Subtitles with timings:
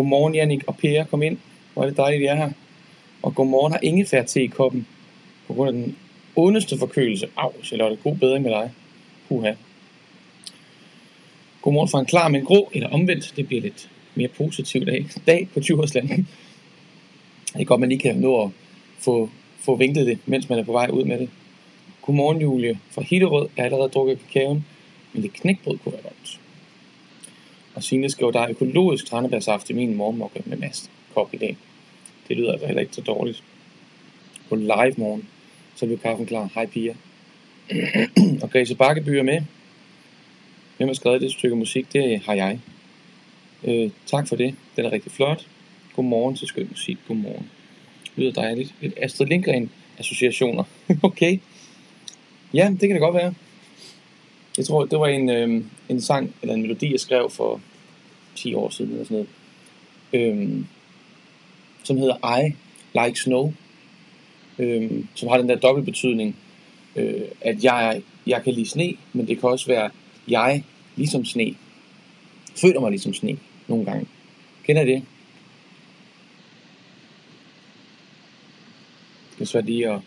[0.00, 1.38] Godmorgen Jannik og Per, kom ind.
[1.72, 2.50] Hvor er det dejligt, I er her.
[3.22, 4.86] Og godmorgen har ingefær te i koppen.
[5.46, 5.96] På grund af den
[6.36, 7.28] ondeste forkølelse.
[7.36, 8.70] Au, Charlotte, god bedring med dig.
[9.28, 9.52] Puha.
[11.62, 13.32] Godmorgen fra en klar, men grå, eller omvendt.
[13.36, 16.08] Det bliver lidt mere positivt dag, dag på Djursland.
[16.08, 18.50] Det er godt, man lige kan nå at
[18.98, 21.30] få, få vinklet det, mens man er på vej ud med det.
[22.02, 23.48] Godmorgen Julie fra Hitterød.
[23.56, 24.66] er allerede drukket kakaoen,
[25.12, 26.40] men det knækbrød kunne være godt.
[27.80, 31.56] Og Signe skriver, der er økologisk tranebærsaft i min morgenmokke med mast kop i dag.
[32.28, 33.42] Det lyder altså heller ikke så dårligt.
[34.48, 35.28] På live morgen,
[35.74, 36.50] så bliver kaffen klar.
[36.54, 36.94] Hej piger.
[38.42, 39.42] og Græse Bakkeby er med.
[40.76, 41.92] Hvem har skrevet det stykke musik?
[41.92, 42.60] Det har jeg.
[43.64, 44.54] Øh, tak for det.
[44.76, 45.46] Den er rigtig flot.
[45.96, 46.98] Godmorgen til skøn musik.
[47.08, 47.50] Godmorgen.
[48.04, 48.74] Det lyder dejligt.
[48.82, 50.64] Et Astrid Lindgren associationer.
[51.02, 51.38] okay.
[52.54, 53.34] Ja, det kan det godt være.
[54.56, 57.60] Jeg tror, det var en, øh, en sang, eller en melodi, jeg skrev for
[58.40, 59.26] 10 år siden, eller sådan
[60.12, 60.32] noget.
[60.32, 60.64] Øh,
[61.84, 62.54] som hedder I
[62.94, 63.52] Like Snow.
[64.58, 66.36] Øh, som har den der dobbelt betydning,
[66.96, 69.90] øh, at jeg, jeg kan lide sne, men det kan også være,
[70.28, 70.64] jeg
[70.96, 71.54] ligesom sne.
[72.56, 74.06] Føler mig ligesom sne nogle gange.
[74.64, 75.02] Kender I det?
[79.34, 80.00] Det er svært lige at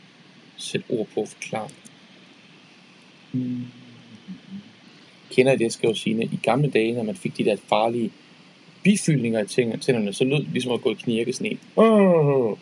[0.58, 1.70] sætte ord på og forklare.
[3.31, 3.66] Mm.
[5.31, 8.11] Kender I det, skriver Signe, i gamle dage, når man fik de der farlige
[8.84, 11.50] bifyldninger i tænderne, så lød det ligesom at gå i knirkesne.
[11.76, 12.58] Oh,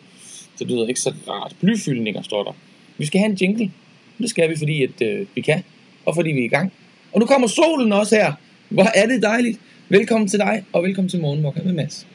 [0.58, 1.56] det lyder ikke så rart.
[1.60, 2.52] Blyfyldninger står der.
[2.98, 3.70] Vi skal have en jingle.
[4.18, 5.62] Det skal vi, fordi at, øh, vi kan,
[6.06, 6.72] og fordi vi er i gang.
[7.12, 8.32] Og nu kommer solen også her.
[8.68, 9.60] Hvor er det dejligt.
[9.88, 12.06] Velkommen til dig, og velkommen til Morgenmokka med Mads.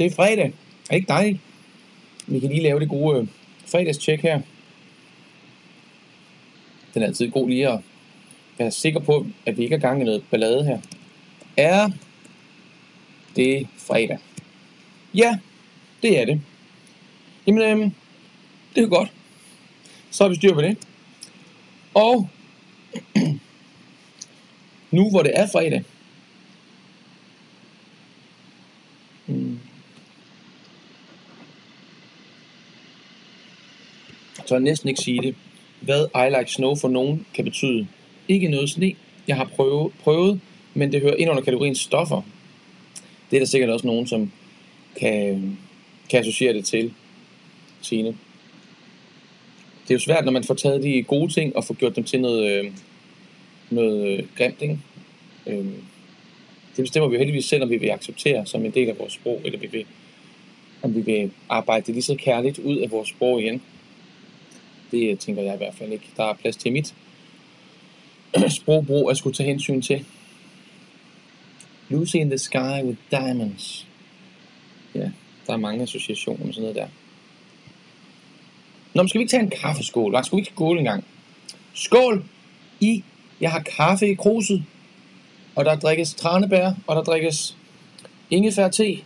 [0.00, 0.46] Det er fredag.
[0.46, 0.50] Er
[0.88, 1.40] det ikke dejligt?
[2.26, 3.26] Vi kan lige lave det gode øh,
[3.66, 4.40] fredagstjek her.
[6.94, 7.80] Den er altid god lige at
[8.58, 10.80] være sikker på, at vi ikke er gang i noget ballade her.
[11.56, 11.90] Er
[13.36, 14.18] det fredag?
[15.14, 15.38] Ja,
[16.02, 16.40] det er det.
[17.46, 17.92] Jamen, øhm,
[18.74, 19.12] det er godt.
[20.10, 20.78] Så har vi styr på det.
[21.94, 22.28] Og
[24.96, 25.84] nu hvor det er fredag,
[34.50, 35.34] så næsten ikke sige det.
[35.80, 37.86] Hvad I like snow for nogen kan betyde.
[38.28, 38.94] Ikke noget sne.
[39.28, 40.40] Jeg har prøvet, prøvet
[40.74, 42.22] men det hører ind under kategorien stoffer.
[43.30, 44.32] Det er der sikkert også nogen, som
[45.00, 45.58] kan,
[46.10, 46.92] kan associere det til.
[47.82, 48.08] Tine.
[49.82, 52.04] Det er jo svært, når man får taget de gode ting og får gjort dem
[52.04, 52.72] til noget, øh,
[53.70, 54.78] noget øh, grimt, ikke?
[55.46, 55.74] Øhm,
[56.76, 59.12] det bestemmer vi jo heldigvis selv, om vi vil acceptere som en del af vores
[59.12, 59.84] sprog, eller vi vil,
[60.82, 63.62] om vi vil arbejde det lige så kærligt ud af vores sprog igen.
[64.90, 66.06] Det øh, tænker jeg i hvert fald ikke.
[66.16, 66.94] Der er plads til mit
[68.58, 70.04] sprogbrug at skulle tage hensyn til.
[71.88, 73.86] Lucy in the sky with diamonds.
[74.94, 75.10] Ja,
[75.46, 76.86] der er mange associationer og sådan noget der.
[78.94, 80.12] Nå, men skal vi ikke tage en kaffeskål?
[80.12, 81.04] Nej, skal vi ikke skåle en gang?
[81.74, 82.24] Skål
[82.80, 83.04] i,
[83.40, 84.64] jeg har kaffe i kruset,
[85.54, 87.56] og der drikkes tranebær, og der drikkes
[88.30, 88.98] ingefær te,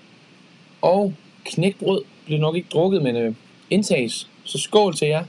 [0.83, 1.15] og
[1.45, 3.34] knækbrød bliver nok ikke drukket, men øh,
[3.71, 4.28] indtages.
[4.45, 5.25] Så skål til jer.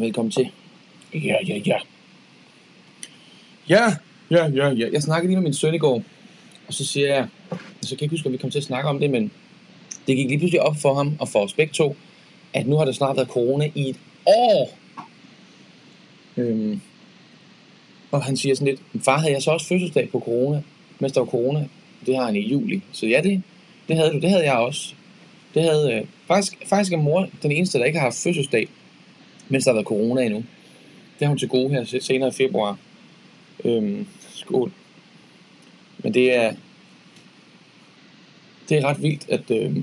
[0.00, 0.50] Velkommen til.
[1.14, 1.78] Ja, ja, ja.
[3.68, 3.96] Ja,
[4.30, 4.88] ja, ja, ja.
[4.92, 6.02] Jeg snakkede lige med min søn i går,
[6.68, 7.28] og så siger jeg,
[7.82, 9.30] så kan jeg ikke huske, om vi kom til at snakke om det, men
[10.06, 11.96] det gik lige pludselig op for ham og for os begge to,
[12.54, 13.96] at nu har der snart været corona i et
[14.26, 14.78] år.
[16.36, 16.80] Øhm,
[18.10, 20.62] og han siger sådan lidt, far havde jeg så også fødselsdag på corona,
[20.98, 21.68] mens der var corona.
[22.06, 22.82] Det har han i juli.
[22.92, 23.42] Så ja, det,
[23.88, 24.18] det havde du.
[24.18, 24.94] Det havde jeg også.
[25.54, 28.68] Det havde, øh, faktisk, faktisk er mor den eneste, der ikke har haft fødselsdag,
[29.50, 30.38] mens der har været corona endnu.
[31.18, 32.78] Det har hun til gode her senere i februar.
[33.64, 34.72] Øhm, skål.
[35.98, 36.54] Men det er,
[38.68, 39.76] det er ret vildt, at øh,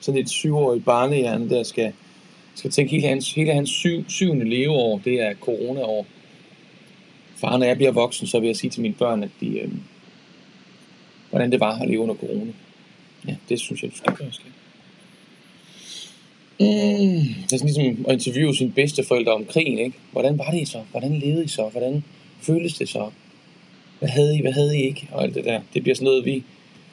[0.00, 1.92] sådan et syvårigt barnehjerne der skal,
[2.54, 6.06] skal tænke hele hans, hele hans syv, syvende leveår, det er coronaår.
[7.36, 9.70] Far, når jeg bliver voksen, så vil jeg sige til mine børn, at de, øh,
[11.30, 12.52] hvordan det var at leve under corona.
[13.28, 14.30] Ja, det synes jeg, du skal gøre.
[16.60, 19.98] Mm, det er sådan ligesom at interviewe sine bedste forældre om krigen, ikke?
[20.12, 20.82] Hvordan var det I så?
[20.90, 21.68] Hvordan levede I så?
[21.68, 22.04] Hvordan
[22.40, 23.10] føltes det så?
[23.98, 25.08] Hvad havde I, hvad havde I ikke?
[25.12, 25.60] Og alt det der.
[25.74, 26.44] Det bliver sådan noget, vi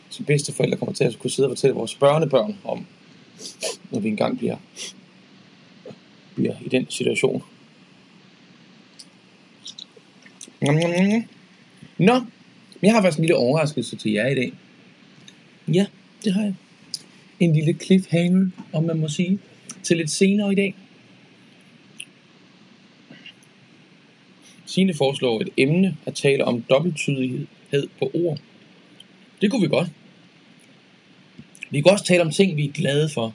[0.09, 2.85] som bedste forældre kommer til at kunne sidde og fortælle vores børnebørn om,
[3.91, 4.57] når vi engang bliver,
[6.35, 7.43] bliver i den situation.
[11.97, 12.21] Nå,
[12.81, 14.53] jeg har faktisk en lille overraskelse til jer i dag.
[15.73, 15.85] Ja,
[16.23, 16.53] det har jeg.
[17.39, 19.39] En lille cliffhanger, om man må sige,
[19.85, 20.75] til lidt senere i dag.
[24.65, 28.37] Signe foreslår et emne at tale om dobbelttydighed på ord.
[29.41, 29.87] Det kunne vi godt.
[31.69, 33.33] Vi kan også tale om ting, vi er glade for,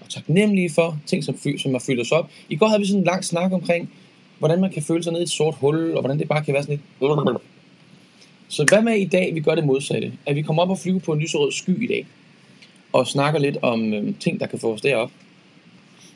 [0.00, 2.30] og taknemmelige for, ting, som, som har fyldt os op.
[2.48, 3.90] I går havde vi sådan en lang snak omkring,
[4.38, 6.54] hvordan man kan føle sig ned i et sort hul, og hvordan det bare kan
[6.54, 7.40] være sådan lidt...
[8.48, 10.12] Så hvad med i dag, vi gør det modsatte?
[10.26, 12.06] At vi kommer op og flyver på en lyserød sky i dag,
[12.92, 15.10] og snakker lidt om øh, ting, der kan få os derop.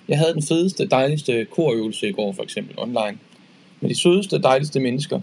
[0.09, 3.19] Jeg havde den fedeste, dejligste korøvelse i går, for eksempel online,
[3.81, 5.21] med de sødeste, dejligste mennesker.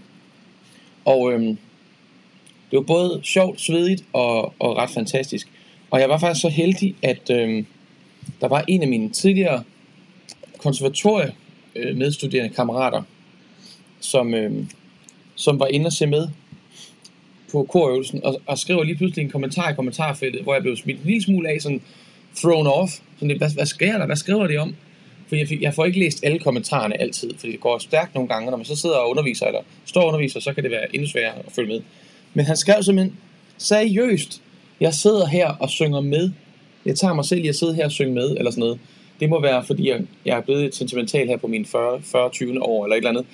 [1.04, 1.58] Og øhm,
[2.70, 5.48] det var både sjovt, svedigt og, og ret fantastisk.
[5.90, 7.66] Og jeg var faktisk så heldig, at øhm,
[8.40, 9.62] der var en af mine tidligere
[10.58, 11.32] konservatorie
[11.76, 13.02] øh, medstuderende kammerater,
[14.00, 14.70] som, øhm,
[15.34, 16.28] som var inde og se med
[17.52, 20.98] på korøvelsen, og, og skriver lige pludselig en kommentar i kommentarfeltet, hvor jeg blev smidt
[20.98, 21.82] en lille smule af, sådan
[22.36, 22.92] thrown off.
[23.14, 24.06] Sådan lidt, hvad, hvad sker der?
[24.06, 24.74] Hvad skriver de om?
[25.28, 28.28] For jeg, fik, jeg får ikke læst alle kommentarerne altid, fordi det går stærkt nogle
[28.28, 30.94] gange, når man så sidder og underviser, eller står og underviser, så kan det være
[30.94, 31.80] endnu sværere at følge med.
[32.34, 33.16] Men han skrev simpelthen,
[33.58, 34.42] seriøst,
[34.80, 36.30] jeg sidder her og synger med.
[36.86, 38.78] Jeg tager mig selv i at sidde her og synge med, eller sådan noget.
[39.20, 42.62] Det må være, fordi jeg, jeg er blevet sentimental her på mine 40, 40 20.
[42.62, 43.26] år, eller et eller andet.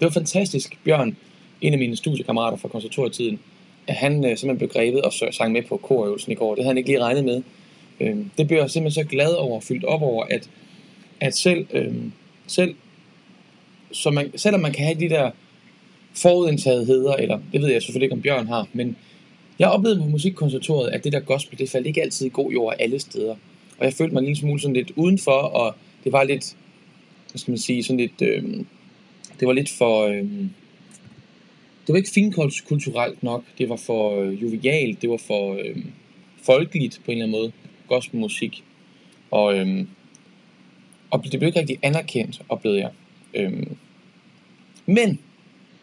[0.00, 1.16] Det var fantastisk, Bjørn,
[1.60, 3.38] en af mine studiekammerater fra konservatorietiden,
[3.86, 6.54] at han øh, simpelthen blev grebet og sang med på korøvelsen i går.
[6.54, 7.42] Det havde han ikke lige regnet med.
[8.00, 10.50] Øh, det blev jeg simpelthen så glad over, fyldt op over, at,
[11.20, 11.94] at selv, øh,
[12.46, 12.74] selv,
[13.92, 15.30] så man, selvom man kan have de der
[16.14, 18.96] forudindtagetheder, eller det ved jeg selvfølgelig ikke, om Bjørn har, men
[19.58, 22.74] jeg oplevede på musikkonservatoriet, at det der gospel, det faldt ikke altid i god jord
[22.78, 23.34] alle steder.
[23.78, 26.56] Og jeg følte mig en lille smule sådan lidt udenfor, og det var lidt,
[27.30, 28.44] hvad skal man sige, sådan lidt, øh,
[29.40, 30.24] det var lidt for, øh,
[31.86, 35.76] det var ikke finkulturelt nok, det var for øh, jovialt, det var for øh,
[36.42, 37.52] folkeligt på en eller anden måde,
[37.88, 38.64] gospelmusik.
[39.30, 39.88] Og, øhm,
[41.10, 42.90] og det blev ikke rigtig anerkendt, oplevede jeg.
[43.34, 43.76] Øhm,
[44.86, 45.18] men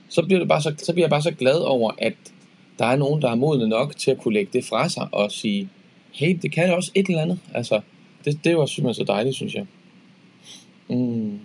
[0.09, 2.13] så bliver, det bare så, så bliver jeg bare så glad over, at
[2.79, 5.31] der er nogen, der er modne nok til at kunne lægge det fra sig og
[5.31, 5.69] sige,
[6.11, 7.39] hey, det kan også et eller andet.
[7.53, 7.81] Altså,
[8.25, 9.65] det, det var simpelthen så dejligt, synes jeg.
[10.89, 11.39] Mm.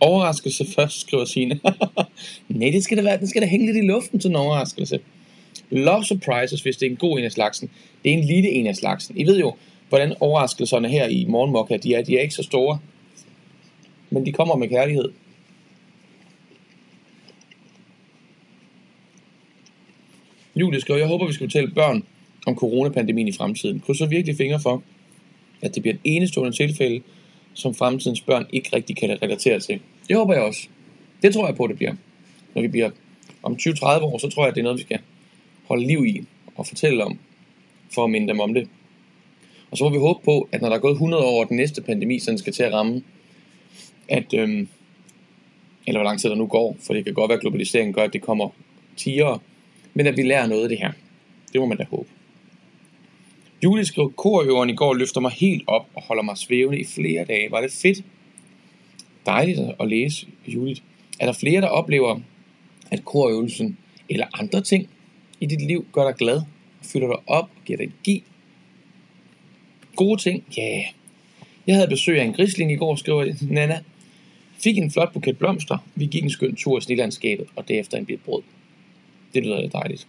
[0.00, 1.60] Overraskelse først, skriver Signe.
[2.48, 5.00] Nej, det skal da være, den skal da hænge lidt i luften til en overraskelse.
[5.72, 7.70] Love surprises, hvis det er en god en af slagsen.
[8.04, 9.16] Det er en lille en af slagsen.
[9.16, 9.54] I ved jo,
[9.88, 12.78] hvordan overraskelserne her i Morgenmokka, de er, de er ikke så store.
[14.10, 15.12] Men de kommer med kærlighed.
[20.56, 22.02] Julie skriver, jeg håber, vi skal fortælle børn
[22.46, 23.80] om coronapandemien i fremtiden.
[23.80, 24.82] Krydser virkelig fingre for,
[25.62, 27.02] at det bliver et enestående tilfælde,
[27.54, 29.80] som fremtidens børn ikke rigtig kan relatere til.
[30.08, 30.68] Det håber jeg også.
[31.22, 31.94] Det tror jeg på, det bliver.
[32.54, 32.90] Når vi bliver
[33.42, 34.98] om 20-30 år, så tror jeg, det er noget, vi skal
[35.72, 36.24] holde liv i
[36.56, 37.18] og fortælle om,
[37.94, 38.68] for at minde dem om det.
[39.70, 41.56] Og så må vi håbe på, at når der er gået 100 år, og den
[41.56, 43.02] næste pandemi sådan skal til at ramme,
[44.08, 44.68] at, øhm,
[45.86, 48.02] eller hvor lang tid der nu går, for det kan godt være, at globaliseringen gør,
[48.02, 48.48] at det kommer
[48.96, 49.38] tiere,
[49.94, 50.92] men at vi lærer noget af det her.
[51.52, 52.08] Det må man da håbe.
[53.64, 57.24] Julie skrev, korøveren i går løfter mig helt op og holder mig svævende i flere
[57.24, 57.50] dage.
[57.50, 58.04] Var det fedt?
[59.26, 60.76] Dejligt at læse, Julie.
[61.20, 62.20] Er der flere, der oplever,
[62.90, 64.88] at korøvelsen eller andre ting
[65.42, 66.42] i dit liv gør dig glad,
[66.82, 68.24] fylder dig op giver dig energi?
[69.96, 70.44] Gode ting?
[70.56, 70.62] Ja.
[70.62, 70.84] Yeah.
[71.66, 73.80] Jeg havde besøg af en grisling i går, skriver Nana.
[74.58, 75.78] Fik en flot buket blomster.
[75.94, 78.42] Vi gik en skøn tur i snilandskabet, og derefter en bit brød.
[79.34, 80.06] Det lyder dejligt.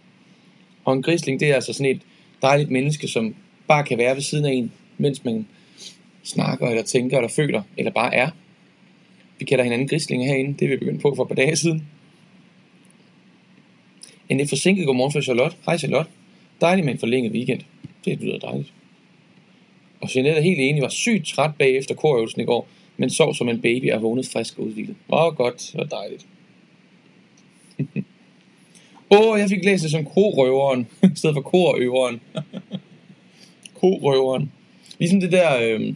[0.84, 2.02] Og en grisling, det er altså sådan et
[2.42, 3.34] dejligt menneske, som
[3.68, 5.46] bare kan være ved siden af en, mens man
[6.22, 8.30] snakker, eller tænker, eller føler, eller bare er.
[9.38, 11.86] Vi kalder hinanden grislinger herinde, det er vi begyndt på for et par dage siden.
[14.28, 15.56] En lidt forsinket godmorgen fra Charlotte.
[15.66, 16.10] Hej Charlotte.
[16.60, 17.60] Dejligt med en forlænget weekend.
[18.04, 18.72] Det lyder dejligt.
[20.00, 23.48] Og Jeanette er helt enig, var sygt træt bagefter korøvelsen i går, men sov som
[23.48, 24.96] en baby og vågnede frisk og udviklet.
[25.08, 26.26] Åh, godt, og dejligt.
[29.10, 32.20] Åh, oh, jeg fik læst det som korøveren, i stedet for korøveren.
[33.80, 34.52] korøveren.
[34.98, 35.94] Ligesom det der øh,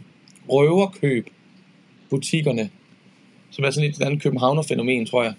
[0.49, 1.29] røverkøb
[2.09, 2.69] butikkerne,
[3.51, 5.33] som er sådan et andet københavner-fænomen, tror jeg.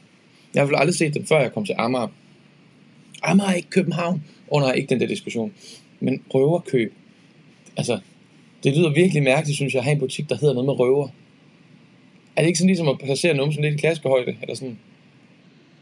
[0.54, 2.08] Jeg har aldrig set dem, før jeg kom til Amager.
[3.22, 4.22] Amager ikke København.
[4.50, 5.52] Åh oh, nej, ikke den der diskussion.
[6.00, 6.94] Men røverkøb.
[7.76, 8.00] Altså,
[8.64, 11.08] Det lyder virkelig mærkeligt, synes jeg, at have en butik, der hedder noget med røver.
[12.36, 14.36] Er det ikke sådan ligesom at placere nogen som lidt i klaskehøjde?
[14.42, 14.78] Eller sådan?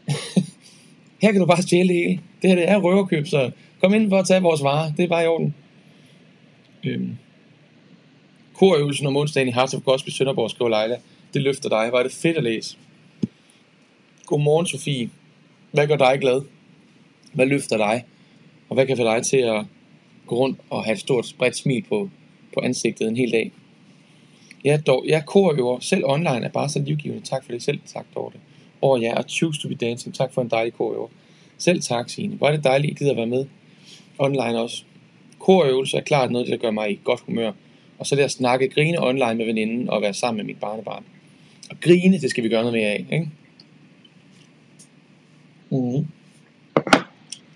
[1.21, 2.19] her kan du bare stjæle det hele.
[2.41, 4.93] Det her det er røverkøb, så kom ind for at tage vores varer.
[4.97, 5.55] Det er bare i orden.
[6.85, 7.17] Øhm.
[8.53, 10.97] Korøvelsen om onsdagen i Hearts of Gospel Sønderborg, skriver Leila.
[11.33, 11.89] Det løfter dig.
[11.91, 12.77] Var det fedt at læse.
[14.25, 15.09] Godmorgen, Sofie.
[15.71, 16.41] Hvad gør dig glad?
[17.33, 18.05] Hvad løfter dig?
[18.69, 19.65] Og hvad kan få dig til at
[20.27, 22.09] gå rundt og have et stort, bredt smil på,
[22.53, 23.51] på ansigtet en hel dag?
[24.65, 27.25] Ja, dog, jeg korøver selv online er bare så livgivende.
[27.25, 28.37] Tak for det selv, tak Dorte.
[28.81, 31.07] Og ja, og Choose to be Dancing, tak for en dejlig korøver.
[31.57, 32.35] Selv tak, Signe.
[32.35, 33.45] Hvor er det dejligt, at I gider at være med
[34.17, 34.83] online også.
[35.39, 37.51] Korøvelse er klart noget, der gør mig i godt humør.
[37.99, 41.03] Og så det at snakke, grine online med veninden og være sammen med mit barnebarn.
[41.69, 43.29] Og grine, det skal vi gøre noget mere af, ikke?
[45.69, 46.07] Mm.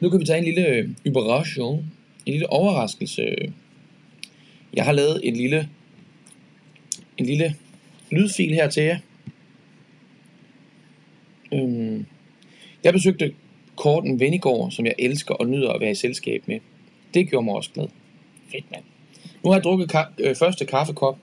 [0.03, 1.85] Nu kan vi tage en lille øh, überraschung,
[2.25, 3.35] en lille overraskelse.
[4.73, 5.69] Jeg har lavet en lille,
[7.17, 7.55] en lille
[8.11, 8.99] lydfil her til jer.
[11.53, 12.05] Øhm,
[12.83, 13.33] jeg besøgte
[13.75, 16.59] Korten Venigård, som jeg elsker og nyder at være i selskab med.
[17.13, 17.87] Det gjorde mig også glad.
[18.51, 18.83] Fedt, mand.
[19.43, 21.17] Nu har jeg drukket ka- øh, første kaffekop.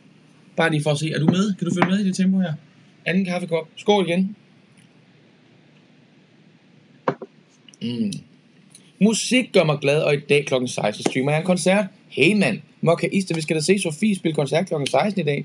[0.56, 1.54] Bare lige for at se, er du med?
[1.54, 2.52] Kan du følge med i det tempo her?
[3.06, 3.68] Anden kaffekop.
[3.76, 4.36] Skål igen.
[7.82, 8.12] Mm.
[9.02, 10.54] Musik gør mig glad, og i dag kl.
[10.66, 11.86] 16 streamer jeg en koncert.
[12.08, 14.74] Hey mand, Mokkaiste, vi skal da se Sofie spille koncert kl.
[14.90, 15.44] 16 i dag.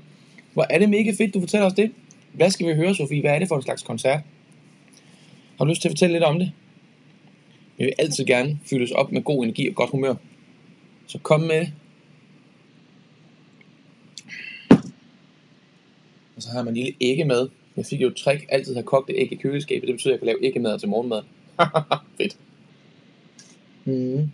[0.52, 1.92] Hvor er det mega fedt, du fortæller os det.
[2.32, 3.20] Hvad skal vi høre, Sofie?
[3.20, 4.20] Hvad er det for en slags koncert?
[5.58, 6.52] Har du lyst til at fortælle lidt om det?
[7.78, 10.14] Vi vil altid gerne fyldes op med god energi og godt humør.
[11.06, 11.66] Så kom med.
[16.36, 17.48] Og så har man en lille æggemad.
[17.76, 19.86] Jeg fik jo et trick, altid have kogt æg i køleskabet.
[19.86, 21.22] Det betyder, at jeg kan lave æggemad til morgenmad.
[22.18, 22.36] Fedt.
[23.86, 24.30] Mm.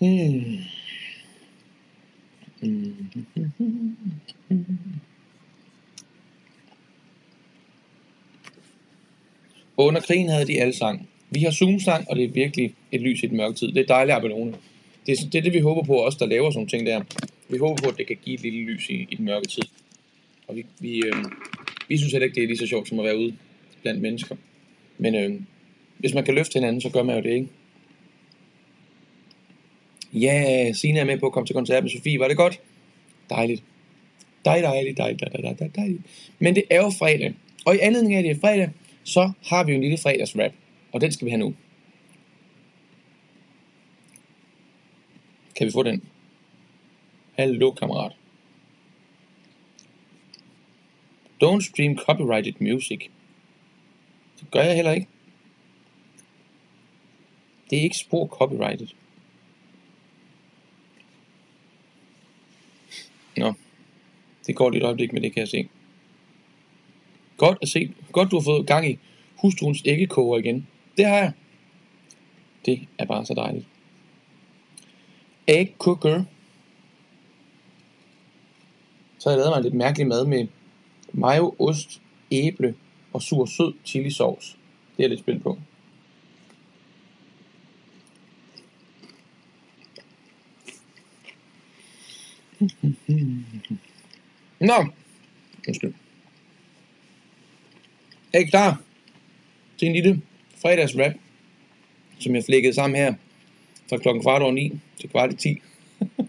[0.00, 0.58] Mm.
[2.60, 2.94] Mm.
[9.76, 11.08] Under krigen havde de alle sang.
[11.30, 13.68] Vi har Zoom-sang, og det er virkelig et lys i den mørke tid.
[13.68, 14.54] Det er dejligt, Abelone.
[15.06, 17.02] Det er, det er det, vi håber på, os der laver sådan nogle ting der.
[17.48, 19.62] Vi håber på, at det kan give et lille lys i, i den mørke tid.
[20.48, 21.24] Og vi, vi, øh,
[21.88, 23.36] vi synes heller ikke, det er lige så sjovt som at være ude
[23.82, 24.36] blandt mennesker.
[24.98, 25.40] Men øh,
[25.98, 27.48] hvis man kan løfte hinanden, så gør man jo det, ikke?
[30.12, 32.20] Ja, Signe er med på at komme til koncert med Sofie.
[32.20, 32.60] Var det godt?
[33.30, 33.62] Dejligt.
[34.44, 36.02] Dejligt, dejligt, dejligt, dejligt, dejligt, dejligt.
[36.38, 37.34] Men det er jo fredag.
[37.66, 38.70] Og i anledning af, at det er fredag,
[39.04, 40.52] så har vi jo en lille fredagsrap.
[40.92, 41.54] Og den skal vi have nu.
[45.56, 46.02] Kan vi få den?
[47.38, 48.12] Hallo, kammerat.
[51.42, 53.08] Don't stream copyrighted music.
[54.40, 55.08] Det gør jeg heller ikke.
[57.70, 58.88] Det er ikke spor copyrighted.
[63.36, 63.52] Nå,
[64.46, 65.68] det går lige et øjeblik med det, kan jeg se.
[67.36, 67.94] Godt at se.
[68.12, 68.98] Godt, du har fået gang i
[69.36, 70.66] hustruens æggekoger igen.
[70.96, 71.32] Det har jeg.
[72.66, 73.66] Det er bare så dejligt.
[75.46, 76.24] Egg cooker.
[79.18, 80.46] Så har jeg lavet mig lidt mærkelig mad med
[81.14, 82.74] mayo, ost, æble
[83.12, 84.56] og sur sød chili sauce.
[84.96, 85.58] Det er jeg lidt spændt på.
[94.60, 94.86] Nå,
[95.68, 95.94] undskyld.
[98.32, 98.82] Er I klar
[99.78, 100.22] til en lille
[100.62, 101.12] fredagsrap,
[102.18, 103.14] som jeg flækkede sammen her
[103.88, 105.60] fra klokken kvart over 9 til kvart i 10.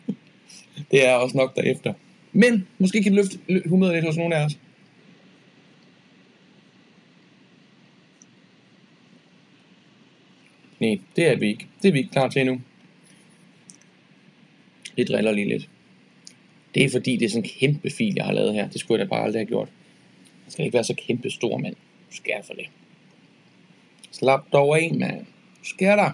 [0.92, 1.94] det er også nok derefter.
[2.32, 4.58] Men måske kan det løfte humøret lidt hos nogle af os.
[10.80, 11.68] Nej, det er vi ikke.
[11.82, 12.62] Det er vi ikke klar til endnu.
[14.98, 15.70] Det driller lige lidt.
[16.76, 18.70] Det er fordi, det er sådan en kæmpe fil, jeg har lavet her.
[18.70, 19.70] Det skulle jeg da bare aldrig have gjort.
[20.46, 21.76] Jeg skal ikke være så kæmpe stor, mand.
[22.10, 22.66] Du skal for det.
[24.12, 25.20] Slap dog af, mand.
[25.60, 26.12] Du skal der.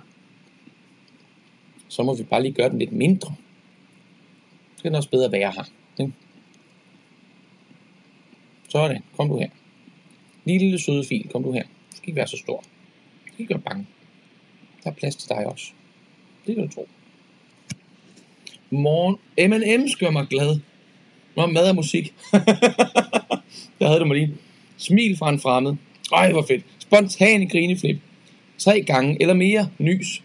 [1.87, 3.35] Så må vi bare lige gøre den lidt mindre.
[4.71, 5.63] Så skal den også bedre være her.
[5.99, 6.13] Ikke?
[8.69, 9.49] Sådan, kom du her.
[10.45, 11.63] Lille, lille søde fil, kom du her.
[11.63, 12.57] Du skal ikke være så stor.
[12.57, 13.87] Du skal ikke være bange.
[14.83, 15.65] Der er plads til dig også.
[16.47, 16.87] Det kan du tro.
[18.69, 19.15] Morgen.
[19.37, 20.59] M&M's gør mig glad.
[21.35, 22.13] Nå, mad og musik.
[23.79, 24.33] Jeg havde det mig lige.
[24.77, 25.75] Smil fra en fremmed.
[26.13, 26.65] Ej, hvor fedt.
[26.79, 27.99] Spontan grineflip.
[28.57, 30.23] Tre gange eller mere nys.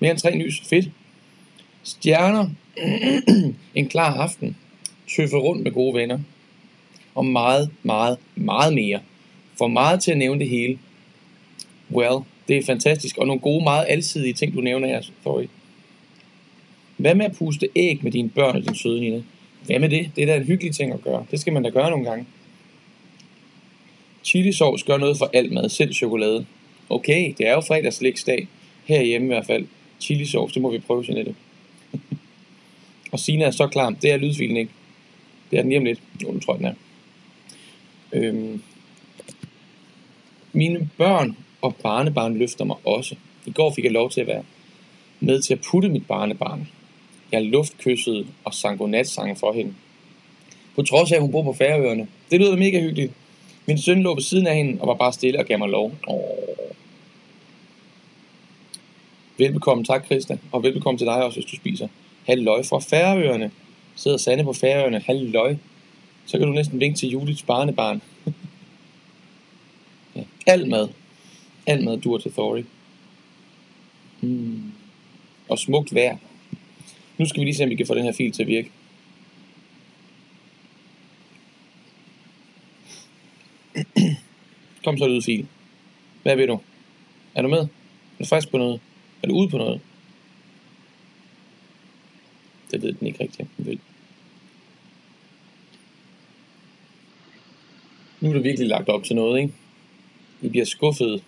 [0.00, 0.60] Mere end tre nys.
[0.60, 0.90] Fedt.
[1.82, 2.48] Stjerner.
[3.74, 4.56] en klar aften.
[5.16, 6.18] Tøffe rundt med gode venner.
[7.14, 9.00] Og meget, meget, meget mere.
[9.58, 10.78] For meget til at nævne det hele.
[11.90, 15.48] Well, det er fantastisk, og nogle gode, meget alsidige ting, du nævner her, Thori.
[16.96, 19.22] Hvad med at puste æg med dine børn og din søde Nina?
[19.66, 20.10] Hvad med det?
[20.16, 21.26] Det er da en hyggelig ting at gøre.
[21.30, 22.26] Det skal man da gøre nogle gange.
[24.24, 24.52] Chili
[24.86, 26.46] gør noget for alt mad, selv chokolade.
[26.88, 28.48] Okay, det er jo fredagslægsdag.
[28.84, 29.66] Herhjemme i hvert fald.
[30.00, 31.34] Chili det må vi prøve, Jeanette.
[33.12, 33.90] og Sina er så klar.
[33.90, 34.72] Det er lydfilen ikke.
[35.50, 36.02] Det er den lige lidt.
[36.22, 36.74] Jo, den tror jeg, den er.
[38.12, 38.62] Øhm.
[40.52, 43.14] Mine børn og barnebarn løfter mig også.
[43.46, 44.42] I går fik jeg lov til at være
[45.20, 46.68] med til at putte mit barnebarn.
[47.32, 49.74] Jeg luftkyssede og sang godnatsange for hende.
[50.74, 52.08] På trods af, at hun bor på Færøerne.
[52.30, 53.12] Det lyder mega hyggeligt.
[53.66, 55.92] Min søn lå ved siden af hende og var bare stille og gav mig lov.
[56.08, 56.20] Åh.
[59.38, 61.88] Velbekomme, tak Christa, og velbekomme til dig også, hvis du spiser.
[62.26, 63.50] Halløj fra Færøerne.
[63.96, 65.02] Sidder Sande på Færøerne.
[65.06, 65.56] Halløj.
[66.26, 68.02] Så kan du næsten vinke til Julits barnebarn.
[70.16, 70.22] ja.
[70.46, 70.88] Al mad.
[71.70, 72.64] Al mad dur til Thori.
[74.20, 74.72] Hmm.
[75.48, 76.16] Og smukt vejr.
[77.18, 78.70] Nu skal vi lige se, om vi kan få den her fil til at virke.
[84.84, 85.46] Kom så ud, fil.
[86.22, 86.60] Hvad vil du?
[87.34, 87.58] Er du med?
[87.58, 87.66] Er
[88.18, 88.80] du frisk på noget?
[89.22, 89.80] Er du ude på noget?
[92.70, 93.80] Det ved den ikke rigtigt, den vil.
[98.20, 99.54] Nu er det virkelig lagt op til noget, ikke?
[100.42, 101.22] I bliver skuffet.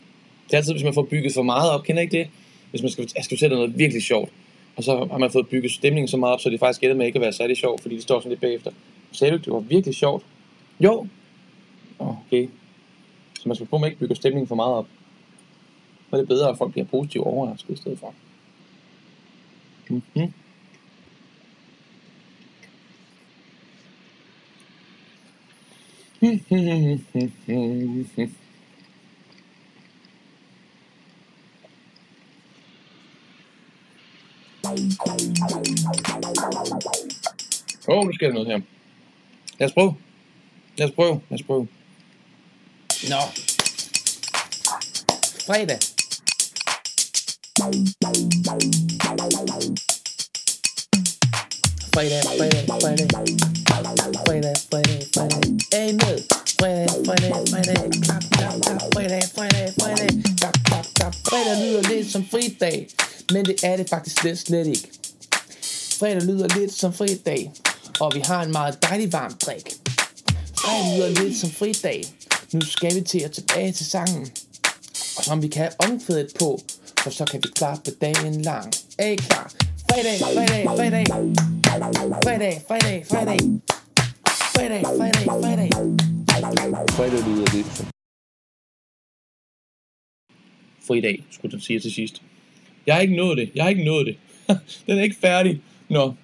[0.46, 1.84] Det er altid, hvis man får bygget for meget op.
[1.84, 2.28] Kender ikke det?
[2.70, 4.32] Hvis man skal, jeg skal fortælle noget virkelig sjovt.
[4.76, 7.06] Og så har man fået bygget stemningen så meget op, så det faktisk ender med
[7.06, 8.70] ikke at være særlig sjovt, fordi det står sådan lidt bagefter.
[9.12, 10.24] Sagde du ikke, det var virkelig sjovt?
[10.80, 11.06] Jo.
[11.98, 12.48] Okay.
[13.40, 14.86] Så man skal prøve, at ikke bygger stemningen for meget op.
[16.10, 18.14] Så er det bedre, at folk bliver positivt overrasket i stedet for.
[19.88, 20.32] Mm-hmm.
[34.72, 34.78] Åh,
[37.88, 38.60] oh, nu sker der noget her.
[39.58, 39.94] Lad os prøve.
[40.78, 41.20] Lad os prøve.
[41.30, 41.68] Lad os prøve.
[43.10, 43.20] Nå.
[45.46, 45.78] Fredag.
[51.94, 53.08] Fredag, fredag, fredag.
[54.26, 55.42] Fredag, fredag, fredag.
[55.72, 56.16] Hey med.
[56.60, 57.90] Fredag, fredag, fredag.
[58.04, 58.82] Klap, klap, klap.
[58.94, 60.10] Fredag, fredag, fredag.
[60.38, 61.14] Klap, klap, klap.
[61.28, 62.86] Fredag lyder lidt som fridag,
[63.32, 64.88] men det er det faktisk slet, slet ikke.
[65.98, 67.52] Fredag lyder lidt som fridag,
[68.00, 69.66] og vi har en meget dejlig varm drik.
[70.60, 72.04] Fredag lyder lidt som fridag.
[72.52, 74.30] Nu skal vi til at tilbage til sangen.
[75.16, 76.60] Og som vi kan have omkvædet på,
[77.02, 78.72] for så kan vi klappe dagen lang.
[78.98, 79.52] Er I klar?
[79.90, 81.06] Fredag, fredag, fredag.
[82.24, 83.40] Fredag, fredag, fredag.
[84.54, 85.70] Fredag, fredag, fredag.
[86.96, 87.86] Fredag lyder lidt som
[90.86, 92.22] fridag, skulle du sige til sidst.
[92.86, 93.50] Jeg har ikke nået det.
[93.54, 94.16] Jeg har ikke nået det.
[94.86, 95.60] Den er ikke færdig.
[95.88, 96.14] Nå.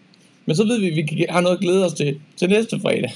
[0.46, 3.10] Men så ved vi, at vi har noget at glæde os til til næste fredag.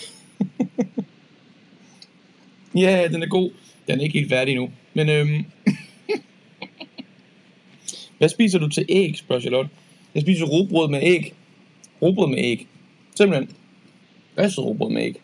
[2.84, 3.50] ja, den er god.
[3.88, 4.70] Den er ikke helt færdig nu.
[4.94, 5.44] Men øhm...
[8.18, 9.70] Hvad spiser du til æg, spørger Charlotte.
[10.14, 11.32] Jeg spiser robrød med æg.
[12.02, 12.66] Robrød med æg.
[13.14, 13.56] Simpelthen.
[14.34, 15.21] Hvad så robrød med æg?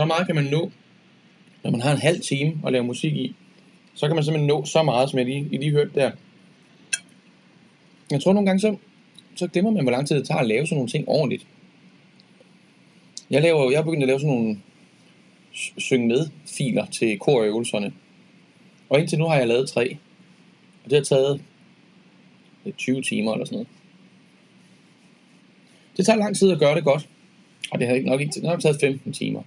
[0.00, 0.70] Så meget kan man nå,
[1.64, 3.34] når man har en halv time at lave musik i.
[3.94, 6.10] Så kan man simpelthen nå så meget, som jeg lige, I lige hørte der.
[8.10, 8.76] Jeg tror nogle gange, så,
[9.36, 11.46] så glemmer man, hvor lang tid det tager at lave sådan nogle ting ordentligt.
[13.30, 14.58] Jeg, laver, jeg har begyndt at lave sådan nogle
[15.78, 17.92] synge med filer til korøvelserne.
[18.88, 19.96] Og indtil nu har jeg lavet tre.
[20.84, 21.42] Og det har taget
[22.78, 23.68] 20 timer eller sådan noget.
[25.96, 27.08] Det tager lang tid at gøre det godt.
[27.70, 29.42] Og det har ikke nok ikke det har taget 15 timer.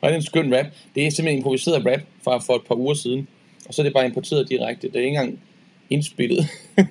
[0.00, 0.66] Og det er en skøn rap.
[0.94, 3.28] Det er simpelthen improviseret rap fra for et par uger siden.
[3.68, 4.86] Og så er det bare importeret direkte.
[4.86, 5.40] Det er ikke engang
[5.90, 6.46] indspillet.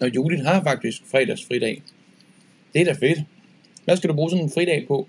[0.00, 1.82] Og Judith har faktisk fredagsfridag.
[2.72, 3.18] Det er da fedt.
[3.84, 5.08] Hvad skal du bruge sådan en fridag på?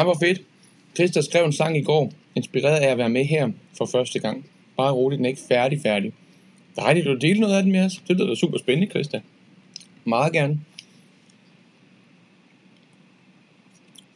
[0.00, 0.42] Nej, hvor fedt.
[0.94, 4.46] Christa skrev en sang i går, inspireret af at være med her for første gang.
[4.76, 6.12] Bare roligt, den er ikke færdig færdig.
[6.76, 8.02] Dejligt, du dele noget af den med os.
[8.08, 9.20] Det lyder super spændende, Christa.
[10.04, 10.60] Meget gerne.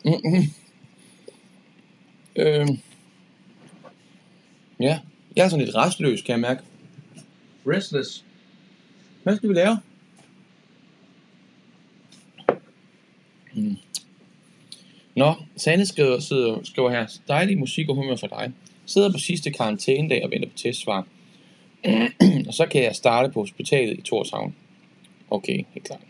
[0.04, 0.42] Mm-hmm.
[2.36, 2.68] Øh,
[4.80, 5.00] ja,
[5.36, 6.62] jeg er sådan lidt restløs, kan jeg mærke.
[7.66, 8.24] Restless.
[9.22, 9.78] Hvad skal vi lave?
[13.54, 13.76] Hmm.
[15.14, 18.52] Nå, Sanne skriver, sidder, skriver her, dejlig musik og humør for dig.
[18.86, 21.06] Sidder på sidste karantænedag og venter på testsvar.
[22.48, 24.54] og så kan jeg starte på hospitalet i Torshavn.
[25.30, 26.00] Okay, helt klart.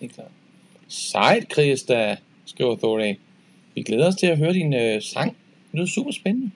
[0.00, 0.30] Helt klart.
[0.88, 3.14] Sejt, Christa, skriver Thorday.
[3.74, 5.36] Vi glæder os til at høre din øh, sang.
[5.72, 6.50] Det lyder super spændende.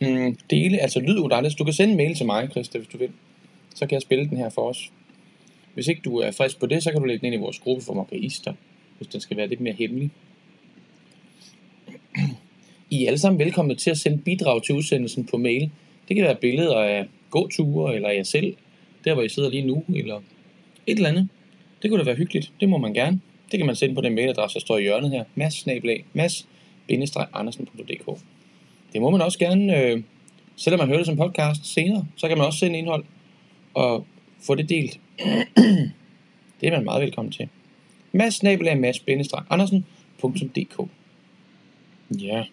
[0.00, 1.58] Mm, dele, altså lyd udrettet.
[1.58, 3.10] Du kan sende en mail til mig, Christa, hvis du vil.
[3.74, 4.90] Så kan jeg spille den her for os.
[5.76, 7.58] Hvis ikke du er frisk på det, så kan du lægge den ind i vores
[7.58, 8.52] gruppe for mokaister,
[8.98, 10.10] hvis den skal være lidt mere hemmelig.
[12.90, 15.70] I er alle sammen velkomne til at sende bidrag til udsendelsen på mail.
[16.08, 18.56] Det kan være billeder af gåture, eller jer selv,
[19.04, 20.16] der hvor I sidder lige nu, eller
[20.86, 21.28] et eller andet.
[21.82, 22.52] Det kunne da være hyggeligt.
[22.60, 23.20] Det må man gerne.
[23.50, 25.24] Det kan man sende på den mailadresse, der står i hjørnet her.
[25.34, 25.66] mads
[26.12, 26.46] mads
[27.32, 28.20] andersen.dk
[28.92, 30.02] Det må man også gerne, øh,
[30.56, 33.04] selvom man hører det som podcast senere, så kan man også sende indhold
[33.74, 34.06] og
[34.46, 35.00] få det delt.
[36.60, 37.48] det er man meget velkommen til.
[38.12, 38.44] mads
[39.50, 40.88] andersen.dk
[42.20, 42.44] Ja.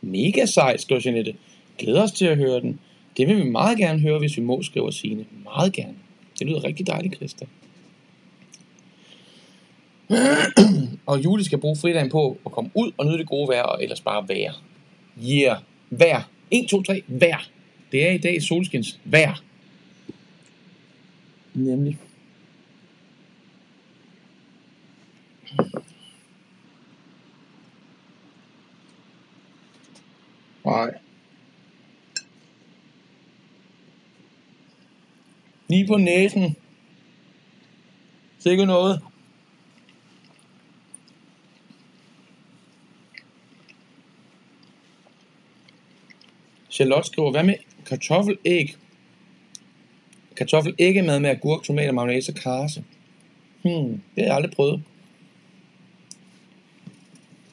[0.00, 1.34] Mega sej, skriver Jeanette.
[1.78, 2.80] Glæder os til at høre den.
[3.16, 5.24] Det vil vi meget gerne høre, hvis vi må, skriver Signe.
[5.44, 5.94] Meget gerne.
[6.38, 7.46] Det lyder rigtig dejligt, Christa.
[11.06, 13.82] og Julie skal bruge fridagen på at komme ud og nyde det gode vejr, og
[13.82, 14.52] ellers bare være.
[15.30, 15.56] Yeah.
[15.90, 16.28] Vær.
[16.50, 17.02] 1, 2, 3.
[17.06, 17.48] Vær.
[17.92, 19.42] Det er i dag solskins vær.
[21.56, 21.98] Nemlig.
[30.64, 30.94] Nej.
[35.68, 36.56] 9 på næsen.
[38.38, 39.02] Sikke noget.
[46.70, 47.54] Charlotte skriver, hvad med
[47.86, 48.76] kartoffelæg?
[50.36, 52.84] Kartoffel mad med agurk, tomater, mayonnaise og karse.
[53.62, 54.82] Hmm, det har jeg aldrig prøvet.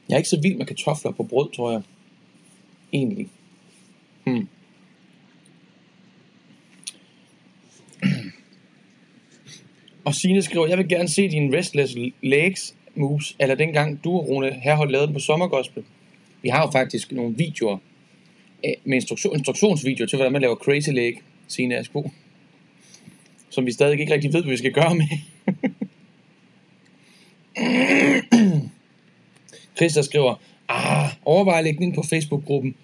[0.09, 1.81] Jeg er ikke så vild med kartofler på brød, tror jeg.
[2.93, 3.27] Egentlig.
[4.25, 4.47] Hmm.
[10.05, 14.29] Og Signe skriver, jeg vil gerne se dine restless legs moves, eller dengang du og
[14.29, 15.83] Rune Herhold lavede dem på Sommergospel.
[16.41, 17.77] Vi har jo faktisk nogle videoer
[18.63, 21.13] eh, med instruktion, instruktionsvideoer til, hvordan man laver crazy leg,
[21.47, 22.11] Signe Askbo.
[23.53, 25.07] Som vi stadig ikke rigtig ved, hvad vi skal gøre med.
[29.77, 32.75] Christa skriver, ah, overvej at lægge den ind på Facebook-gruppen.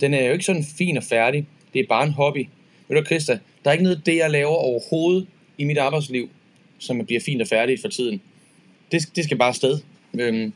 [0.00, 1.46] den er jo ikke sådan fin og færdig.
[1.74, 2.46] Det er bare en hobby.
[2.88, 5.26] Ved du, Christa, der er ikke noget det, jeg laver overhovedet
[5.58, 6.28] i mit arbejdsliv,
[6.78, 8.20] som bliver fint og færdigt for tiden.
[8.92, 9.78] Det, det skal bare sted.
[10.20, 10.52] Øhm,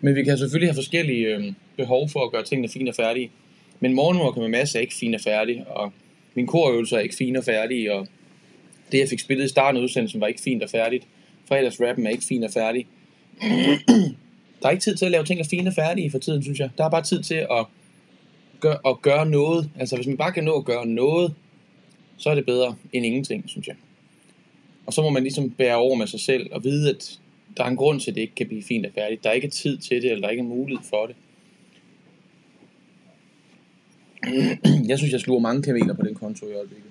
[0.00, 3.30] men vi kan selvfølgelig have forskellige øhm, behov for at gøre tingene fint og færdige.
[3.80, 5.92] Men morgenmorgen med masse er ikke fint og færdig, og
[6.34, 8.08] min korøvelser er ikke fint og færdige, og
[8.92, 11.06] det jeg fik spillet i starten af udsendelsen var ikke fint og færdigt.
[11.48, 12.86] Fredagsrappen er ikke fint og færdig.
[14.62, 16.58] Der er ikke tid til at lave ting og fint og færdige for tiden, synes
[16.58, 16.70] jeg.
[16.78, 17.66] Der er bare tid til at
[18.60, 19.70] gøre, at gøre noget.
[19.78, 21.34] Altså hvis man bare kan nå at gøre noget,
[22.16, 23.76] så er det bedre end ingenting, synes jeg.
[24.86, 27.18] Og så må man ligesom bære over med sig selv og vide, at
[27.56, 29.24] der er en grund til, at det ikke kan blive fint og færdigt.
[29.24, 31.16] Der er ikke tid til det, eller der er ikke mulighed for det.
[34.88, 36.90] Jeg synes, jeg sluger mange kameler på den konto i øjeblikket.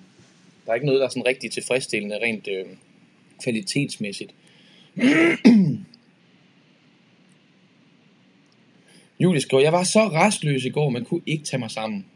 [0.70, 2.64] Der er ikke noget, der er sådan rigtig tilfredsstillende, rent øh,
[3.42, 4.34] kvalitetsmæssigt.
[9.20, 12.06] Julie skriver, jeg var så restløs i går, man kunne ikke tage mig sammen.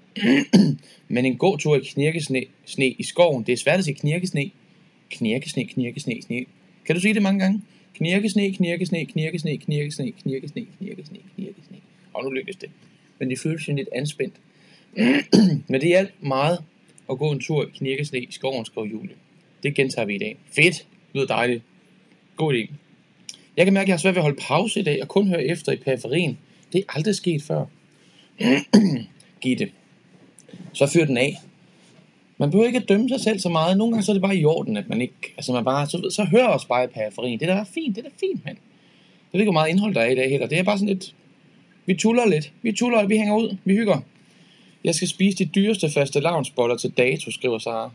[1.08, 4.50] Men en god tur i knirkesne sne i skoven, det er svært at sige knirkesne.
[5.10, 6.44] Knirkesne, knirkesne, sne.
[6.86, 7.62] Kan du sige det mange gange?
[7.94, 11.76] Knirkesne, knirkesne, knirkesne, knirkesne, knirkesne, knirkesne, knirkesne.
[12.12, 12.70] Og nu lykkes det.
[13.18, 14.34] Men det føles jo lidt anspændt.
[15.68, 16.58] Men det hjalp meget
[17.08, 19.14] og gå en tur i knirkesne i skoven, skrev Julie.
[19.62, 20.36] Det gentager vi i dag.
[20.56, 20.86] Fedt.
[21.12, 21.62] Lyder dejligt.
[22.36, 22.72] God idé.
[23.56, 25.28] Jeg kan mærke, at jeg har svært ved at holde pause i dag og kun
[25.28, 26.38] høre efter i periferien.
[26.72, 27.64] Det er aldrig sket før.
[29.40, 29.70] Gitte.
[30.72, 31.36] Så fyr den af.
[32.38, 33.76] Man behøver ikke at dømme sig selv så meget.
[33.76, 35.34] Nogle gange så er det bare i orden, at man ikke...
[35.36, 35.86] Altså man bare...
[35.86, 37.40] Så, så hører os bare i periferien.
[37.40, 37.96] Det er fint.
[37.96, 38.56] Det der er fint, mand.
[39.32, 40.46] Jeg ved ikke, hvor meget indhold der er i dag heller.
[40.46, 41.14] Det er bare sådan lidt...
[41.86, 42.52] Vi tuller lidt.
[42.62, 43.56] Vi tuller, vi hænger ud.
[43.64, 44.00] Vi hygger.
[44.84, 47.90] Jeg skal spise de dyreste faste lavnsboller til dato, skriver Sara.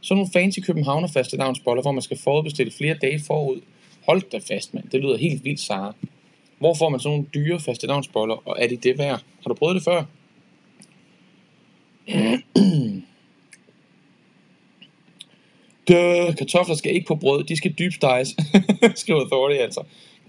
[0.00, 3.60] Så nogle fancy københavner faste lavnsboller, hvor man skal forudbestille flere dage forud.
[4.06, 4.88] Hold da fast, mand.
[4.92, 5.94] Det lyder helt vildt, Sara.
[6.58, 9.22] Hvor får man sådan nogle dyre faste lavnsboller, og er de det værd?
[9.42, 10.04] Har du prøvet det før?
[15.88, 18.36] Døh, kartofler skal ikke på brød, de skal dybsteges,
[19.02, 19.82] skriver Thorley altså.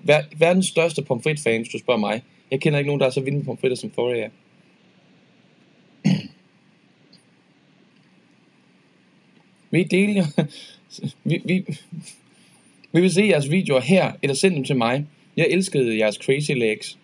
[0.04, 2.22] Ver, verdens største pomfrit-fan, hvis du spørger mig.
[2.52, 4.30] Jeg kender ikke nogen, der er så vild med pomfritter, som Thorley er.
[9.72, 10.26] Vi deler
[11.30, 11.66] vi, vi,
[12.92, 15.06] vi vil se jeres videoer her, eller send dem til mig.
[15.38, 16.98] Jeg elskede jeres crazy legs.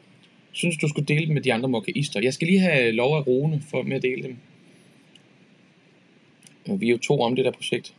[0.52, 2.20] Synes du skulle dele dem med de andre mokkaister.
[2.24, 4.38] Jeg skal lige have lov af Rune for med at dele dem.
[6.70, 7.94] Og Vi er jo to om det der projekt.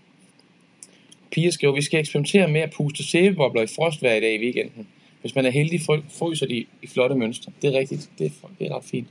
[1.31, 4.87] Pia skriver, vi skal eksperimentere med at puste sæbebobler i frostvejr i dag i weekenden.
[5.20, 5.81] Hvis man er heldig,
[6.18, 7.52] fryser de i flotte mønstre.
[7.62, 8.11] Det er rigtigt.
[8.18, 9.09] Det er, det er ret fint.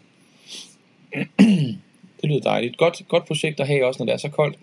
[2.21, 2.77] det lyder dejligt.
[2.77, 4.57] Godt, godt projekt at have også, når det er så koldt.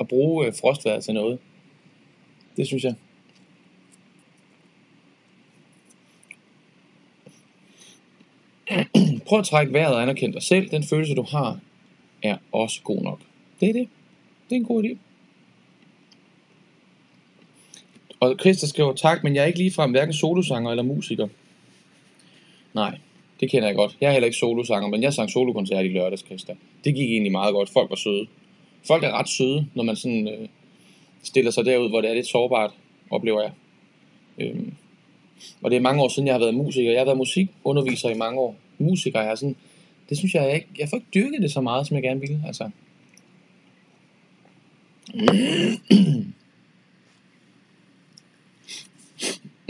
[0.00, 1.38] At bruge øh, frostvejret til noget.
[2.56, 2.94] Det synes jeg.
[9.26, 10.70] Prøv at trække vejret og anerkende dig selv.
[10.70, 11.60] Den følelse, du har,
[12.22, 13.20] er også god nok.
[13.60, 13.88] Det er det.
[14.50, 14.96] Det er en god idé.
[18.20, 21.28] Og Christa skriver, tak, men jeg er ikke ligefrem hverken solosanger eller musiker.
[22.74, 22.98] Nej,
[23.40, 23.96] det kender jeg godt.
[24.00, 26.54] Jeg er heller ikke solosanger, men jeg sang solokoncert i lørdags, Christa.
[26.84, 27.70] Det gik egentlig meget godt.
[27.70, 28.26] Folk var søde.
[28.86, 30.48] Folk er ret søde, når man sådan øh,
[31.22, 32.70] stiller sig derud, hvor det er lidt sårbart,
[33.10, 33.52] oplever jeg.
[34.38, 34.74] Øhm,
[35.62, 36.90] og det er mange år siden, jeg har været musiker.
[36.90, 38.56] Jeg har været musikunderviser i mange år.
[38.78, 39.56] Musiker er sådan,
[40.08, 42.42] det synes jeg ikke, jeg får ikke dyrket det så meget, som jeg gerne ville.
[42.46, 42.70] Altså.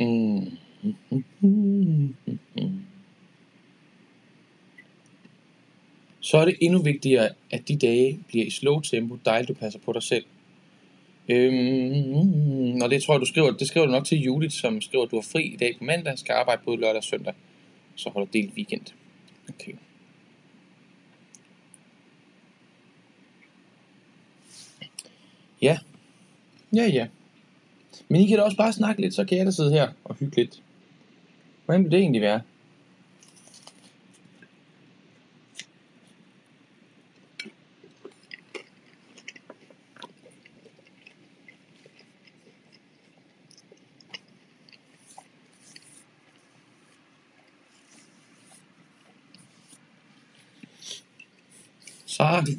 [0.00, 0.58] Mm.
[6.28, 9.80] Så er det endnu vigtigere, at de dage bliver i slow tempo, dejligt du passer
[9.80, 10.24] på dig selv.
[11.28, 15.04] Øhm, og det tror jeg, du skriver, det skriver du nok til Judith, som skriver,
[15.04, 17.34] at du har fri i dag på mandag, skal arbejde både lørdag og søndag.
[17.94, 18.82] Så holder delt weekend.
[19.48, 19.72] Okay.
[25.62, 25.78] Ja.
[26.74, 27.06] Ja, ja.
[28.08, 30.14] Men I kan da også bare snakke lidt, så kan jeg da sidde her og
[30.14, 30.62] hygge lidt.
[31.64, 32.40] Hvordan vil det egentlig være?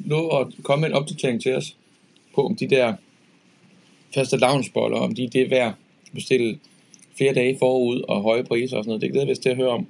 [0.04, 1.76] Nå at komme med en opdatering til os
[2.34, 2.94] på om de der
[4.14, 5.74] faste lavnsboller, om de det er værd
[6.06, 6.58] at bestille
[7.16, 9.02] flere dage forud og høje priser og sådan noget.
[9.02, 9.86] Det glæder jeg til at høre om.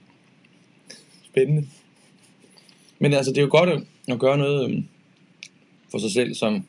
[1.24, 1.66] Spændende.
[2.98, 4.84] Men altså, det er jo godt at gøre noget øhm,
[5.90, 6.64] for sig selv, som,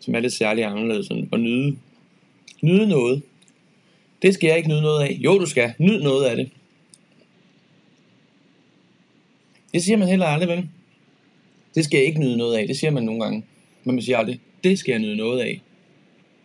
[0.00, 1.76] som er lidt særligt anderledes, og nyde,
[2.62, 3.22] nyde noget.
[4.22, 5.18] Det skal jeg ikke nyde noget af.
[5.20, 5.74] Jo, du skal.
[5.78, 6.50] Nyd noget af det.
[9.74, 10.68] Det siger man heller aldrig, vel?
[11.76, 12.66] Det skal jeg ikke nyde noget af.
[12.66, 13.44] Det siger man nogle gange.
[13.84, 15.60] Men man siger aldrig, det skal jeg nyde noget af.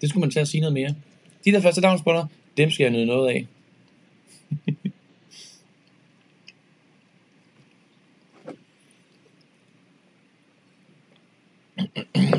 [0.02, 0.96] Det skulle man tage at sige noget mere.
[1.46, 2.26] De der første dagsboller,
[2.58, 3.48] dem skal jeg nyde noget af.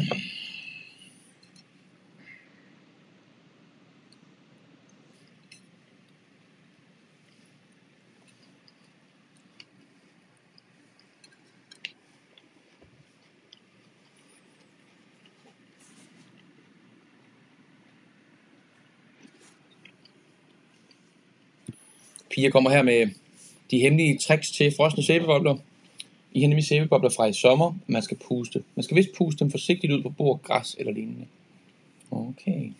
[22.33, 23.07] Pia kommer her med
[23.71, 25.57] de hemmelige tricks til frosne sæbebobler.
[26.33, 27.79] I hemmelige sæbebobler fra i sommer.
[27.87, 28.63] Man skal puste.
[28.75, 31.27] Man skal vist puste dem forsigtigt ud på bord, græs eller lignende.
[32.11, 32.71] Okay.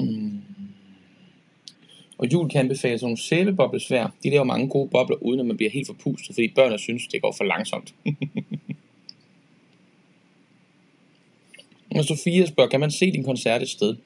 [0.00, 0.40] Mm.
[2.18, 4.14] Og jul kan anbefale sådan nogle sæbeboblesvær.
[4.22, 7.22] De laver mange gode bobler, uden at man bliver helt forpustet, fordi børnene synes, det
[7.22, 7.94] går for langsomt.
[11.96, 13.96] og Sofia spørger, kan man se din koncert et sted?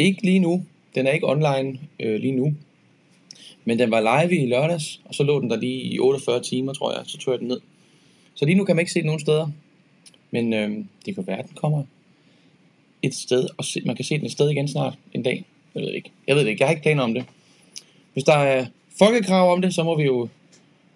[0.00, 0.64] Ikke lige nu.
[0.94, 2.54] Den er ikke online øh, lige nu.
[3.64, 6.72] Men den var live i lørdags, og så lå den der lige i 48 timer,
[6.72, 7.02] tror jeg.
[7.06, 7.60] Så tog jeg den ned.
[8.34, 9.48] Så lige nu kan man ikke se den nogen steder.
[10.30, 10.70] Men øh,
[11.06, 11.82] det kan være, at den kommer
[13.02, 15.44] et sted, og se, man kan se den et sted igen snart en dag.
[15.74, 16.10] Jeg ved ikke.
[16.26, 16.62] Jeg ved det ikke.
[16.62, 17.24] Jeg har ikke planer om det.
[18.12, 18.66] Hvis der er
[18.98, 20.28] folkekrav om det, så må vi jo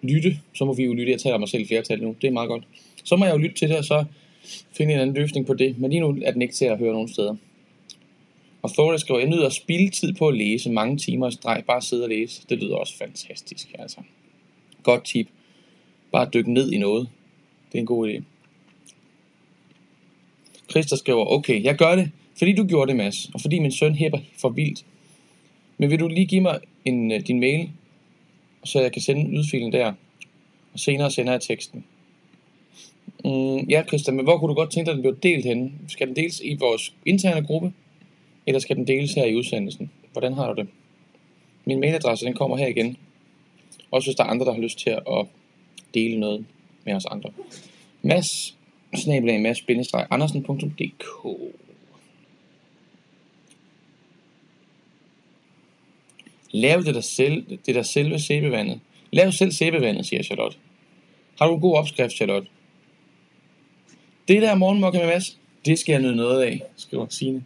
[0.01, 0.39] lytte.
[0.53, 1.11] Så må vi jo lytte.
[1.11, 2.15] Jeg taler mig selv i flertal nu.
[2.21, 2.63] Det er meget godt.
[3.03, 4.05] Så må jeg jo lytte til det, og så
[4.71, 5.79] finde en anden løsning på det.
[5.79, 7.35] Men lige nu er den ikke til at høre nogen steder.
[8.65, 11.63] Og Thorne skriver, jeg nyder at spilde tid på at læse mange timer i streg,
[11.67, 12.41] bare sidde og læse.
[12.49, 13.97] Det lyder også fantastisk, altså.
[14.83, 15.27] Godt tip.
[16.11, 17.09] Bare dykke ned i noget.
[17.71, 18.23] Det er en god idé.
[20.69, 23.95] Christer skriver, okay, jeg gør det, fordi du gjorde det, Mads, og fordi min søn
[23.95, 24.85] hæpper for vildt.
[25.77, 27.69] Men vil du lige give mig en, øh, din mail,
[28.63, 29.93] så jeg kan sende lydfilen der,
[30.73, 31.85] og senere sender jeg teksten.
[33.25, 35.71] Mm, ja, Christian, men hvor kunne du godt tænke dig, at den blev delt henne?
[35.87, 37.73] Skal den deles i vores interne gruppe,
[38.47, 39.91] eller skal den deles her i udsendelsen?
[40.11, 40.69] Hvordan har du det?
[41.65, 42.97] Min mailadresse, den kommer her igen.
[43.91, 45.25] Også hvis der er andre, der har lyst til at
[45.93, 46.45] dele noget
[46.85, 47.29] med os andre.
[48.01, 48.57] Mads,
[48.95, 51.27] snabelag mads-andersen.dk
[56.51, 58.79] Lav det der, selv, det der selve sæbevandet.
[59.11, 60.57] Lav selv sæbevandet, siger Charlotte.
[61.39, 62.47] Har du en god opskrift, Charlotte?
[64.27, 67.43] Det der morgenmokke med Mads, det skal jeg nyde noget af, skriver Signe.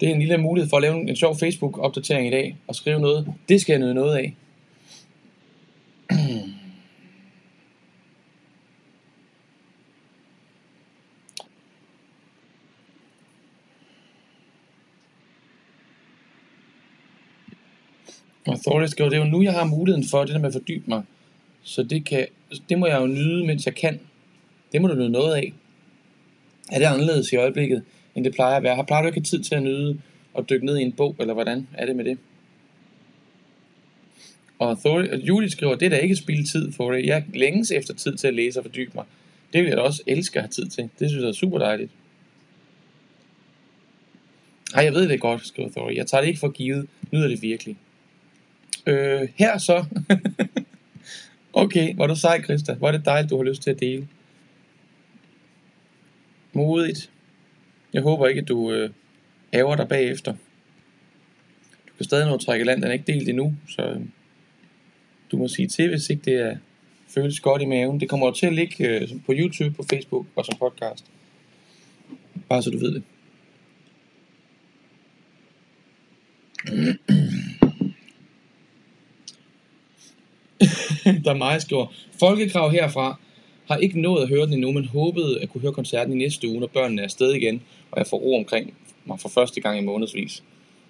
[0.00, 2.74] Det er en lille mulighed for at lave en, en sjov Facebook-opdatering i dag og
[2.74, 3.34] skrive noget.
[3.48, 4.34] Det skal jeg nyde noget af.
[18.48, 20.52] Og Thorley skriver, det er jo nu, jeg har muligheden for det der med at
[20.52, 21.02] fordybe mig.
[21.62, 22.26] Så det, kan,
[22.68, 24.00] det må jeg jo nyde, mens jeg kan.
[24.72, 25.52] Det må du nyde noget af.
[26.72, 27.84] Er det anderledes i øjeblikket,
[28.18, 28.76] end det plejer at være?
[28.76, 30.00] Har plejer du ikke tid til at nyde
[30.34, 32.18] og dykke ned i en bog, eller hvordan er det med det?
[34.58, 37.06] Og Thor, Julie skriver, det er da ikke spilde tid for det.
[37.06, 39.04] Jeg længes efter tid til at læse og fordybe mig.
[39.52, 40.90] Det vil jeg da også elske at have tid til.
[40.98, 41.90] Det synes jeg er super dejligt.
[44.74, 45.90] Ej, jeg ved det godt, skriver Thor.
[45.90, 46.88] Jeg tager det ikke for givet.
[47.12, 47.76] Nyder det virkelig.
[48.86, 49.84] Øh, her så.
[51.52, 52.76] okay, var du sej, Christa.
[52.80, 54.08] Var det dejligt, du har lyst til at dele.
[56.52, 57.10] Modigt.
[57.92, 58.90] Jeg håber ikke, at du øh,
[59.54, 60.32] ærger dig bagefter.
[61.88, 64.00] Du kan stadig nå at trække land, den er ikke delt endnu, så øh,
[65.32, 66.56] du må sige til, hvis ikke det er,
[67.08, 68.00] føles godt i maven.
[68.00, 71.04] Det kommer til at ligge øh, på YouTube, på Facebook og som podcast.
[72.48, 73.02] Bare så du ved det.
[81.24, 81.86] der er meget skriver,
[82.18, 83.18] Folkekrav herfra
[83.68, 86.48] har ikke nået at høre den endnu, men håbede at kunne høre koncerten i næste
[86.48, 88.74] uge, når børnene er afsted igen, og jeg får ro omkring
[89.04, 90.42] mig for første gang i månedsvis.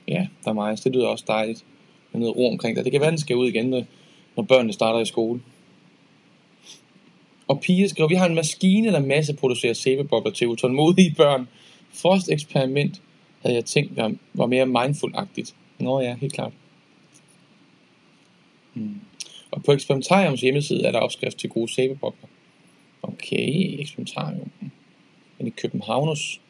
[0.08, 0.76] Ja, der er.
[0.76, 1.64] Det lyder også dejligt
[2.12, 2.84] med noget ro omkring dig.
[2.84, 3.86] Det kan være, den skal ud igen,
[4.36, 5.40] når børnene starter i skole.
[7.48, 11.48] Og Pia skriver, vi har en maskine, der masse producerer sæbebobler til utålmodige børn.
[11.92, 13.02] Frost eksperiment
[13.42, 15.54] havde jeg tænkt var, var mere mindful-agtigt.
[15.78, 16.52] Nå ja, helt klart.
[18.74, 19.00] Hmm.
[19.50, 22.28] Og på Experimentariums hjemmeside er der opskrift til gode sæbebobler.
[23.02, 24.50] Okay, Experimentarium.
[25.38, 26.40] Men i Københavnus.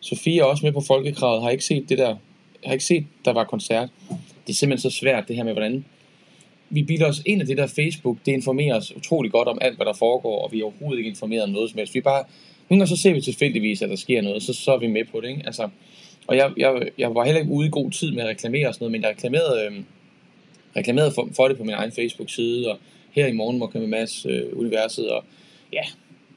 [0.00, 2.16] Sofie er også med på folkekravet, har ikke set det der,
[2.64, 3.88] har ikke set, der var koncert.
[4.46, 5.84] Det er simpelthen så svært, det her med, hvordan
[6.70, 9.76] vi bilder os ind af det der Facebook, det informerer os utrolig godt om alt,
[9.76, 11.94] hvad der foregår, og vi er overhovedet ikke informeret om noget som helst.
[11.94, 12.24] Vi bare,
[12.68, 15.04] nogle gange så ser vi tilfældigvis, at der sker noget, så, så er vi med
[15.04, 15.28] på det.
[15.28, 15.42] Ikke?
[15.46, 15.68] Altså,
[16.26, 18.74] og jeg, jeg, jeg var heller ikke ude i god tid med at reklamere og
[18.74, 19.82] sådan noget, men jeg reklamerede, øh,
[20.76, 22.78] reklamerede for, for det på min egen Facebook-side, og
[23.10, 25.24] her i morgen må komme med Mads øh, universet, og
[25.72, 25.82] ja,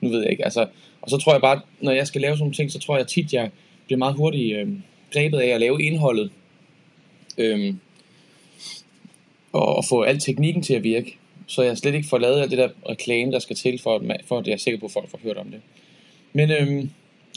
[0.04, 0.68] nu ved jeg ikke, altså,
[1.02, 3.08] og så tror jeg bare, når jeg skal lave sådan nogle ting, så tror jeg
[3.08, 3.52] tit, jeg
[3.86, 4.68] bliver meget hurtigt øh,
[5.14, 6.32] grebet af at lave indholdet,
[7.38, 7.74] øh,
[9.54, 12.52] og, og få al teknikken til at virke, så jeg slet ikke får lavet alt
[12.52, 14.92] det der reklame, der skal til, for at, for at jeg er sikker på, at
[14.92, 15.62] folk får hørt om det.
[16.34, 16.88] Men, øh,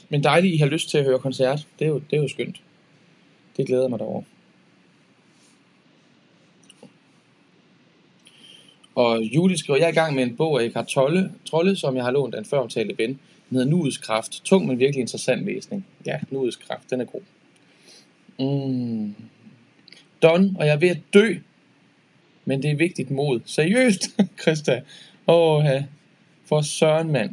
[0.09, 2.29] men dejligt, I har lyst til at høre koncert, det er jo, det er jo
[2.29, 2.57] skønt.
[3.57, 4.23] Det glæder mig derover.
[8.97, 11.97] Og Julie skriver, jeg er i gang med en bog af Eckhart Tolle, Trolle, som
[11.97, 13.09] jeg har lånt af en før omtalte ven.
[13.51, 14.45] Den hedder Nuets Kraft.
[14.45, 15.87] Tung, men virkelig interessant læsning.
[16.07, 17.21] Ja, Nuets Kraft, den er god.
[18.39, 19.15] Mm.
[20.23, 21.35] Don, og jeg er ved at dø.
[22.45, 23.41] Men det er vigtigt mod.
[23.45, 24.03] Seriøst,
[24.43, 24.83] Christa.
[25.27, 25.65] Åh.
[26.45, 27.31] For søren, mand.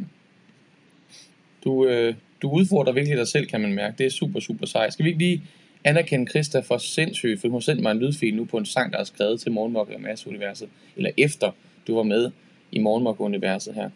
[1.64, 3.98] Du, øh, du udfordrer virkelig dig selv, kan man mærke.
[3.98, 4.94] Det er super, super sejt.
[4.94, 5.44] Skal vi ikke lige
[5.84, 8.94] anerkende Krista for sindssygt, for hun har sendt mig en lydfil nu på en sang,
[8.94, 11.52] der er skrevet til Morgenmok og Mads-universet, eller efter
[11.88, 12.32] du var med
[12.72, 13.90] i Morgenmok-universet her.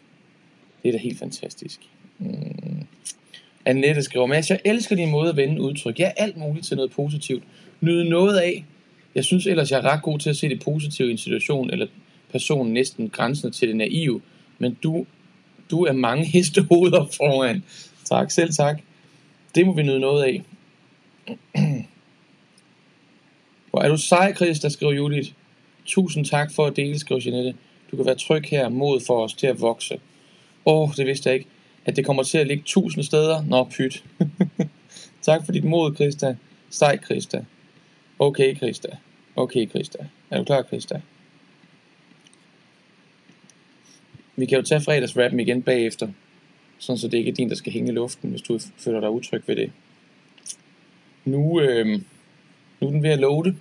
[0.82, 1.80] Det er da helt fantastisk.
[2.18, 2.86] Mm.
[3.64, 5.98] Annette skriver, Mads, jeg elsker din måde at vende udtryk.
[5.98, 7.42] Jeg er alt muligt til noget positivt.
[7.80, 8.64] Nyde noget af.
[9.14, 11.70] Jeg synes ellers, jeg er ret god til at se det positive i en situation,
[11.70, 11.86] eller
[12.32, 14.20] personen næsten grænsen til det naive.
[14.58, 15.06] Men du,
[15.70, 17.64] du er mange hestehoveder foran.
[18.04, 18.80] Tak, selv tak.
[19.54, 20.42] Det må vi nyde noget af.
[23.78, 25.32] Hvor er du sej, Chris, der skriver Judith.
[25.86, 27.54] Tusind tak for at dele, skriver Jeanette.
[27.90, 30.00] Du kan være tryg her, mod for os til at vokse.
[30.66, 31.48] Åh, oh, det vidste jeg ikke.
[31.84, 33.44] At det kommer til at ligge tusind steder?
[33.44, 34.04] Nå, pyt.
[35.26, 36.36] tak for dit mod, Krista.
[36.70, 37.44] Sej, Krista.
[38.18, 38.88] Okay, Krista.
[39.36, 39.98] Okay, Krista.
[40.30, 41.00] Er du klar, Krista?
[44.36, 46.08] Vi kan jo tage fredagsrappen igen bagefter.
[46.78, 49.10] Sådan så det ikke er din, der skal hænge i luften, hvis du føler dig
[49.10, 49.72] utryg ved det.
[51.24, 51.86] Nu, øh,
[52.80, 53.56] nu er den ved at loade.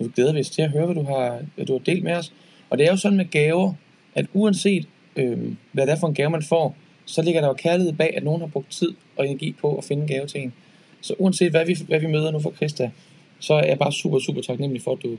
[0.00, 2.12] Nu glæder vi os til at høre, hvad du, har, hvad du har delt med
[2.12, 2.32] os.
[2.70, 3.74] Og det er jo sådan med gaver,
[4.14, 4.86] at uanset
[5.16, 5.38] øh,
[5.72, 8.24] hvad det er for en gave, man får, så ligger der jo kærlighed bag, at
[8.24, 10.52] nogen har brugt tid og energi på at finde en gave til en.
[11.00, 12.90] Så uanset hvad vi, hvad vi møder nu fra Krista,
[13.38, 15.18] så er jeg bare super, super taknemmelig for, at du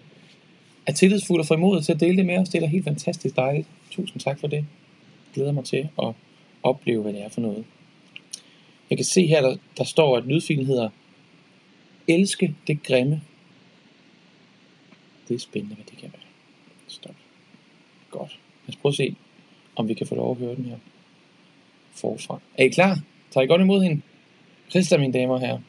[0.88, 2.50] er tillidsfuld og får imod til at dele det med os.
[2.50, 3.68] Det er helt fantastisk dejligt.
[3.92, 4.58] Tusind tak for det.
[4.58, 4.66] Jeg
[5.34, 6.14] glæder mig til at
[6.64, 7.64] opleve, hvad det er for noget.
[8.90, 10.90] Jeg kan se her, der, der står, at lydfilen hedder
[12.08, 13.22] Elske det grimme.
[15.32, 16.28] Det er spændende, hvad det kan være.
[16.88, 17.16] Stop.
[18.10, 18.40] Godt.
[18.66, 19.16] Lad os prøve at se,
[19.76, 20.78] om vi kan få lov at høre den her
[21.92, 22.40] forfra.
[22.58, 23.00] Er I klar?
[23.32, 24.02] Tager I godt imod hende?
[24.70, 25.60] Christa, mine damer og herrer.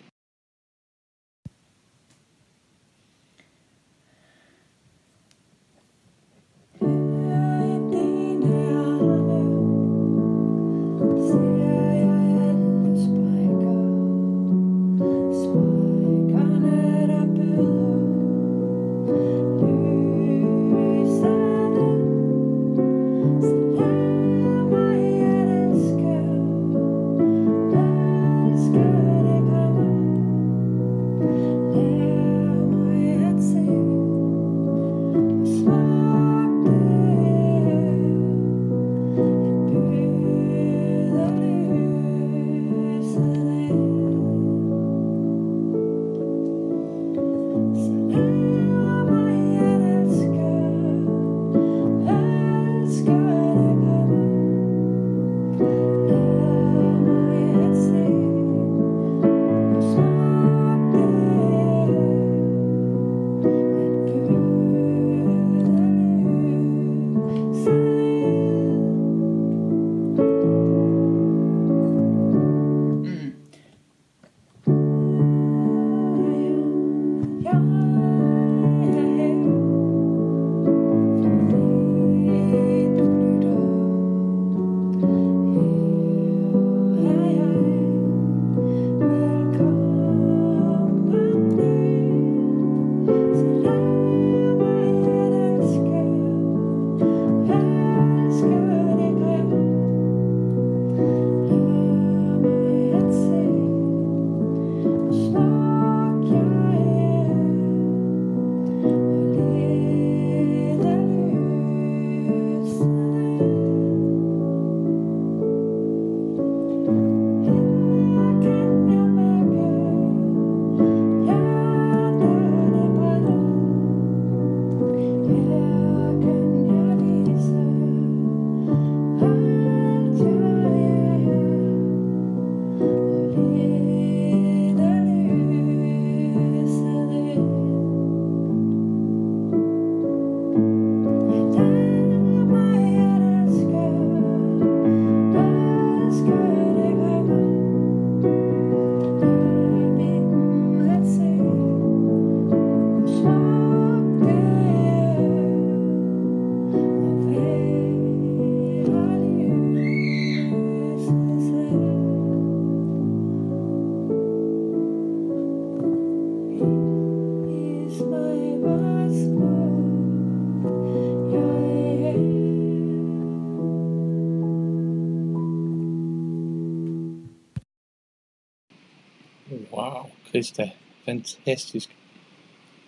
[180.43, 180.71] Wow, Krista.
[181.05, 181.97] Fantastisk.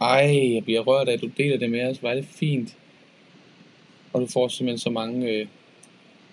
[0.01, 2.03] Ej, jeg bliver rørt af, at du deler det med os.
[2.03, 2.77] Var det fint.
[4.13, 5.31] Og du får simpelthen så mange...
[5.31, 5.47] Øh,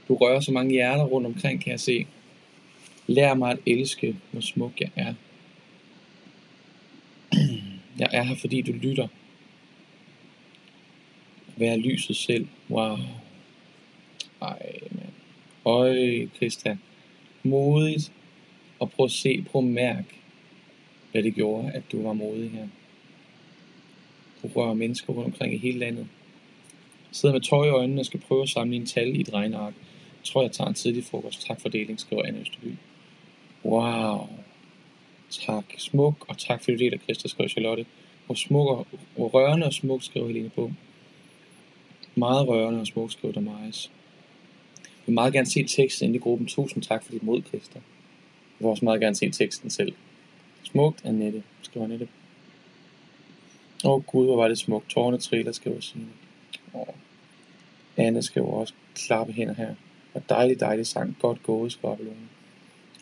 [0.07, 2.07] du rører så mange hjerter rundt omkring, kan jeg se.
[3.07, 5.13] Lær mig at elske, hvor smuk jeg er.
[7.99, 9.07] Jeg er her, fordi du lytter.
[11.55, 12.47] Vær lyset selv.
[12.69, 12.97] Wow.
[14.41, 15.13] Ej, mand.
[15.65, 16.79] Øj, Christian.
[17.43, 18.11] Modigt.
[18.79, 20.20] Og prøv at se, prøv at mærke,
[21.11, 22.67] hvad det gjorde, at du var modig her.
[24.43, 26.07] Du rører mennesker rundt omkring i hele landet.
[27.11, 29.73] Sidder med tøj i øjnene og skal prøve at samle en tal i et regneark.
[30.19, 31.47] Jeg tror, jeg tager en tidlig frokost.
[31.47, 32.75] Tak for deling, skriver Anne Østerby.
[33.65, 34.27] Wow.
[35.29, 35.65] Tak.
[35.77, 37.85] Smuk, og tak for det, der Christa skriver Charlotte.
[38.25, 40.71] Hvor smuk og hvor rørende og smuk, skriver Helene på.
[42.15, 43.91] Meget rørende og smuk, skriver der Majas.
[44.83, 46.47] Jeg vil meget gerne se teksten inde i gruppen.
[46.47, 47.75] Tusind tak for dit mod, Christa.
[47.75, 49.93] Jeg vil også meget gerne se teksten selv.
[50.71, 52.07] Smukt, Annette, skriver Annette.
[53.83, 54.89] Åh oh, gud, hvor var det smukt.
[54.89, 56.07] Tårne triller, skriver Signe.
[56.73, 56.87] Oh.
[57.97, 59.75] Anne skriver også klappe hænder her.
[60.13, 61.17] Og dejlig, dejlig sang.
[61.19, 62.27] Godt gået, skriver Lone.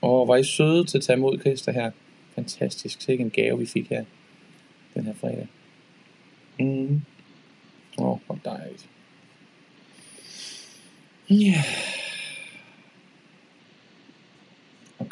[0.01, 1.91] Åh, oh, var I søde til at tage imod Christer her.
[2.35, 3.01] Fantastisk.
[3.01, 4.05] Sikke en gave, vi fik her
[4.93, 5.47] den her fredag.
[6.59, 7.01] Mm.
[7.97, 8.89] Åh, oh, hvor dejligt.
[11.29, 11.35] Ja.
[11.35, 11.63] Yeah.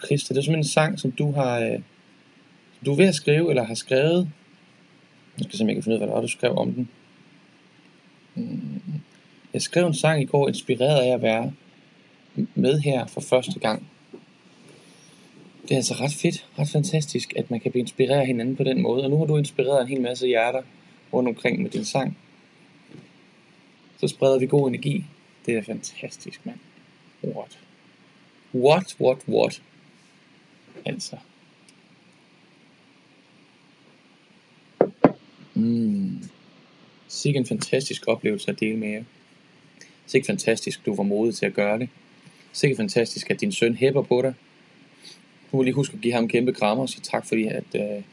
[0.05, 1.59] Christa, det er simpelthen en sang, som du har...
[1.59, 1.79] Øh,
[2.85, 4.29] du er ved at skrive, eller har skrevet.
[5.37, 6.89] Jeg skal simpelthen ikke finde ud af, hvad det var, du skrev om den.
[8.35, 8.81] Mm.
[9.53, 11.53] Jeg skrev en sang i går, inspireret af at være
[12.55, 13.87] med her for første gang.
[15.61, 18.63] Det er altså ret fedt, ret fantastisk, at man kan blive inspireret af hinanden på
[18.63, 19.03] den måde.
[19.03, 20.61] Og nu har du inspireret en hel masse hjerter
[21.13, 22.17] rundt omkring med din sang.
[23.99, 25.05] Så spreder vi god energi.
[25.45, 26.59] Det er fantastisk, mand.
[27.23, 27.59] What?
[28.55, 29.61] What, what, what?
[30.85, 31.17] Altså.
[35.57, 36.29] Mm.
[37.07, 39.03] Sikke en fantastisk oplevelse at dele med jer.
[40.05, 41.89] Sikke fantastisk, du var modig til at gøre det.
[42.51, 44.33] Sikke fantastisk, at din søn hæpper på dig.
[45.51, 47.63] Du må lige huske at give ham en kæmpe krammer og sige tak, fordi at,
[47.75, 48.03] øh,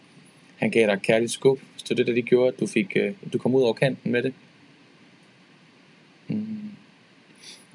[0.57, 1.61] han gav dig et kærligt skub.
[1.73, 4.13] Hvis det det, der de gjorde, at du, fik, øh, du kom ud over kanten
[4.13, 4.35] med det.
[6.29, 6.71] Mm.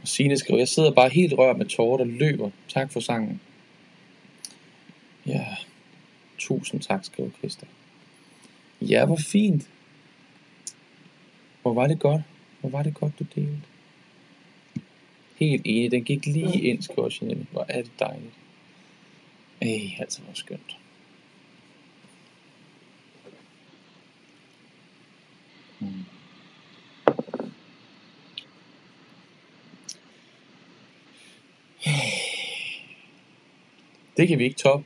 [0.01, 2.49] Og Signe skriver, jeg sidder bare helt rørt med tårer, der løber.
[2.67, 3.41] Tak for sangen.
[5.26, 5.45] Ja,
[6.38, 7.65] tusind tak, skriver Christa.
[8.82, 9.70] Ja, hvor fint.
[11.62, 12.22] Hvor var det godt.
[12.60, 13.62] Hvor var det godt, du delte.
[15.36, 17.48] Helt enig, den gik lige ind, skriver Jeanette.
[17.52, 18.34] Hvor er det dejligt.
[19.62, 20.78] Ej, altså hvor skønt.
[25.80, 26.06] Hmm.
[34.18, 34.86] Det kan vi ikke toppe.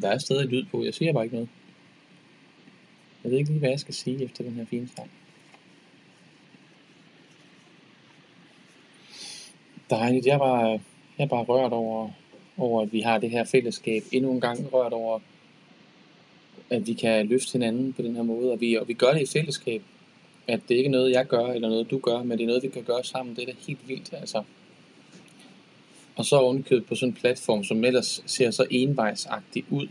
[0.00, 0.84] Der er stadig lyd på.
[0.84, 1.48] Jeg siger bare ikke noget.
[3.24, 5.10] Jeg ved ikke lige, hvad jeg skal sige efter den her fine sang.
[9.90, 10.26] Dejligt.
[10.26, 10.80] Jeg var, bare,
[11.18, 12.10] jeg bare rørt over,
[12.56, 14.02] over, at vi har det her fællesskab.
[14.12, 15.20] Endnu en gang rørt over,
[16.70, 18.52] at vi kan løfte hinanden på den her måde.
[18.52, 19.82] Og vi, og vi gør det i fællesskab.
[20.48, 22.62] At det ikke er noget, jeg gør, eller noget, du gør, men det er noget,
[22.62, 23.36] vi kan gøre sammen.
[23.36, 24.42] Det er da helt vildt, altså.
[26.20, 29.88] Og så ovenkøbet på sådan en platform, som ellers ser så envejsagtig ud.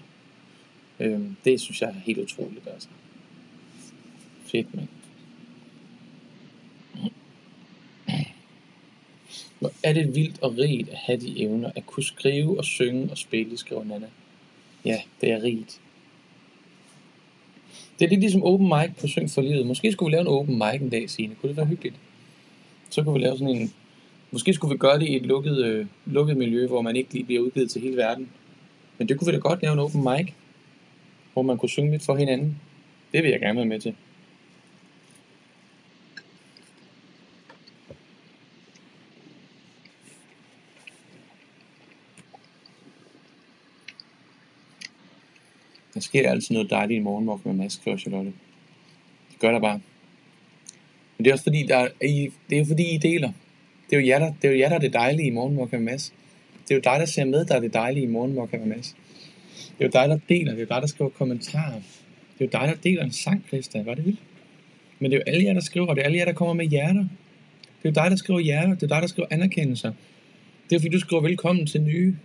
[1.00, 2.90] Øh, det synes jeg er helt utroligt, altså.
[4.46, 4.88] Fedt, mand.
[9.60, 13.12] Hvor er det vildt og rigt at have de evner, at kunne skrive og synge
[13.12, 14.08] og spille, skriver Nana.
[14.86, 15.82] Ja, det er rigt.
[18.00, 19.68] Det er lidt ligesom open mic på Syng for Livet.
[19.68, 21.36] Måske skulle vi lave en open mic en dag, Signe.
[21.36, 21.96] Kunne det være hyggeligt?
[22.90, 23.74] Så kunne vi lave sådan en...
[24.32, 27.26] Måske skulle vi gøre det i et lukket, øh, lukket miljø, hvor man ikke lige
[27.26, 28.30] bliver udgivet til hele verden.
[28.98, 30.34] Men det kunne vi da godt lave en open mic,
[31.34, 32.62] hvor man kunne synge lidt for hinanden.
[33.14, 33.96] Det vil jeg gerne være med til.
[45.94, 48.34] Der sker altid noget dejligt i morgenmok med Mads, og Charlotte.
[49.32, 49.82] Det gør der bare.
[51.18, 53.32] Men det er også fordi, der er, I, det er fordi, I deler.
[53.90, 55.72] Det er jo jer, der, det er, jo jer, der er det dejlige i morgenmok
[55.72, 56.14] med Mads.
[56.64, 58.96] Det er jo dig, der ser med, der er det dejlige i morgenmok med Mads.
[59.78, 60.52] Det er jo dig, der deler.
[60.52, 61.82] Det er jo dig, der skriver kommentarer.
[62.40, 63.84] Det er jo dig, der deler en sang, Christa.
[63.84, 64.20] Var det vildt?
[65.00, 66.54] Men det er jo alle jer, der skriver, og det er alle jer, der kommer
[66.54, 67.08] med hjerter.
[67.84, 68.74] Det er jo dig, der skriver hjerter.
[68.74, 69.94] Det er dig, der skriver anerkendelser.
[70.70, 72.16] Det er fordi, du skriver velkommen til nye.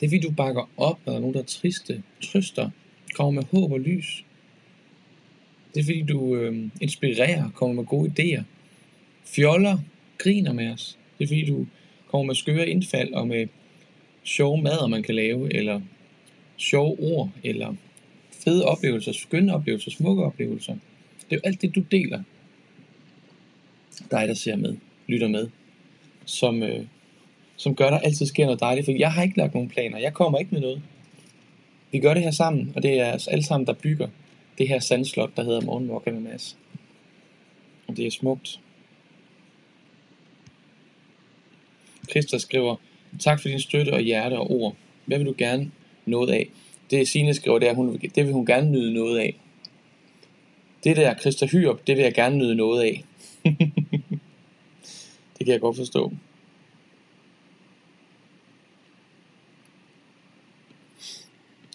[0.00, 2.70] Det er fordi, du bakker op, når der er nogen, der er triste, trøster,
[3.14, 4.24] kommer med håb og lys.
[5.74, 8.42] Det er fordi, du øh, inspirerer, kommer med gode idéer,
[9.24, 9.78] fjoller,
[10.22, 10.98] griner med os.
[11.18, 11.66] Det er fordi, du
[12.10, 13.46] kommer med skøre indfald og med
[14.24, 15.80] sjove mader, man kan lave, eller
[16.56, 17.74] sjove ord, eller
[18.44, 20.72] fede oplevelser, skønne oplevelser, smukke oplevelser.
[21.30, 22.22] Det er jo alt det, du deler.
[24.10, 25.48] Dig, der ser med, lytter med,
[26.24, 26.84] som, øh,
[27.56, 28.84] som gør, der altid sker noget dejligt.
[28.84, 29.98] For jeg har ikke lagt nogen planer.
[29.98, 30.82] Jeg kommer ikke med noget.
[31.92, 34.08] Vi gør det her sammen, og det er os alle sammen, der bygger
[34.58, 36.56] det her sandslot, der hedder Morgenmok med Mads.
[37.88, 38.60] Og det er smukt.
[42.10, 42.76] Christa skriver,
[43.18, 44.76] tak for din støtte og hjerte og ord.
[45.06, 45.70] Hvad vil du gerne
[46.06, 46.48] noget af?
[46.90, 49.34] Det Signe skriver, det, er, hun, det vil hun gerne nyde noget af.
[50.84, 53.04] Det der Christa Hyrup, det vil jeg gerne nyde noget af.
[55.38, 56.12] det kan jeg godt forstå.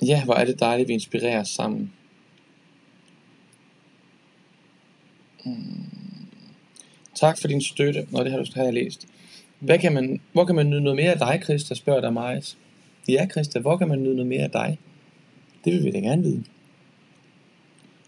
[0.01, 1.93] Ja, hvor er det dejligt, at vi inspirerer sammen.
[5.45, 5.85] Mm.
[7.15, 8.07] Tak for din støtte.
[8.11, 9.07] Nå, det har du har jeg læst.
[9.59, 12.41] Hvad kan man, hvor kan man nyde noget mere af dig, Christa, spørger der mig.
[13.09, 14.77] Ja, Christa, hvor kan man nyde noget mere af dig?
[15.65, 16.43] Det vil vi da gerne vide.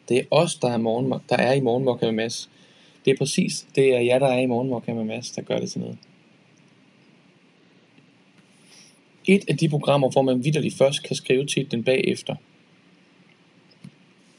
[0.10, 2.50] Det er os, der er, morgen, der er i morgenmokka med Mads.
[3.06, 5.72] Det er præcis, det er jer, der er i morgenmokka med Mads, der gør det
[5.72, 5.98] til noget.
[9.28, 12.36] et af de programmer, hvor man vidderligt først kan skrive titlen bagefter.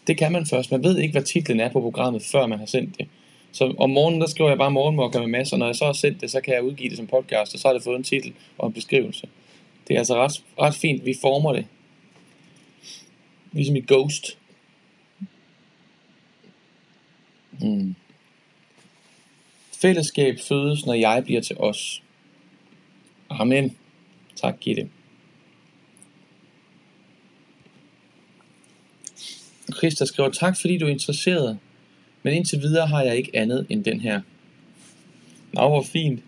[0.06, 0.70] Det kan man først.
[0.70, 3.08] Man ved ikke, hvad titlen er på programmet, før man har sendt det.
[3.52, 5.92] Så om morgenen, der skriver jeg bare morgenmokker med masser, og når jeg så har
[5.92, 8.04] sendt det, så kan jeg udgive det som podcast, og så har det fået en
[8.04, 9.28] titel og en beskrivelse.
[9.88, 11.66] Det er altså ret, ret fint, vi former det.
[13.52, 14.38] Ligesom i Ghost.
[17.50, 17.94] Hmm.
[19.80, 22.02] Fællesskab fødes, når jeg bliver til os.
[23.30, 23.76] Amen.
[24.36, 24.88] Tak, Gitte.
[29.76, 31.58] Christa skriver, tak fordi du er interesseret,
[32.22, 34.20] men indtil videre har jeg ikke andet end den her.
[35.52, 36.22] Nå, hvor fint.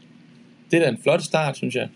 [0.70, 1.88] Det er da en flot start, synes jeg.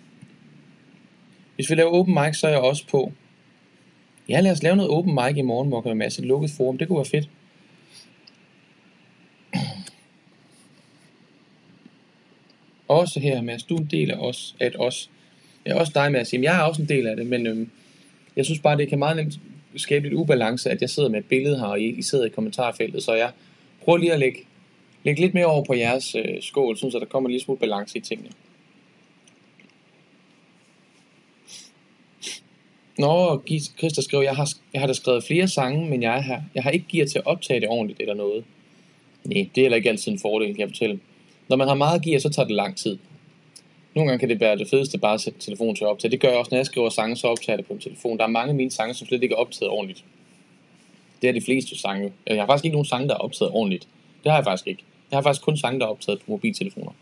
[1.55, 3.12] Hvis vi laver open mic, så er jeg også på.
[4.28, 6.78] Ja, lad os lave noget open mic i morgen, hvor kan være masse lukket forum.
[6.78, 7.28] Det kunne være fedt.
[12.88, 15.11] Også her, Mads, du er en del af os, at os.
[15.66, 16.32] Ja, også dig, Mads.
[16.32, 17.70] Jamen, jeg er også en del af det, men øhm,
[18.36, 19.40] jeg synes bare, det kan meget nemt
[19.76, 22.28] skabe lidt ubalance, at jeg sidder med et billede her, og I, I sidder i
[22.28, 23.30] kommentarfeltet, så jeg
[23.85, 24.41] Prøv lige at lægge,
[25.05, 28.01] lægge lidt mere over på jeres øh, skål, så der kommer lige smule balance i
[28.01, 28.30] tingene.
[32.99, 33.43] Nå,
[33.78, 36.70] Christa skrev, jeg har, jeg har da skrevet flere sange, men jeg har, jeg har
[36.70, 38.45] ikke gear til at optage det ordentligt eller noget.
[39.24, 41.01] Nej, det er heller ikke altid en fordel, kan jeg fortælle.
[41.49, 42.99] Når man har meget gear, så tager det lang tid.
[43.95, 46.11] Nogle gange kan det være det fedeste bare at sætte telefonen til at optage.
[46.11, 48.18] Det gør jeg også, når jeg skriver sange, så optager jeg det på min telefon.
[48.18, 50.05] Der er mange af mine sange, som slet ikke er optaget ordentligt.
[51.24, 52.06] Det er de fleste sange.
[52.06, 53.88] Øh, jeg har faktisk ikke nogen sange, der er optaget ordentligt.
[54.24, 54.84] Det har jeg faktisk ikke.
[55.10, 56.92] Jeg har faktisk kun sange, der er optaget på mobiltelefoner.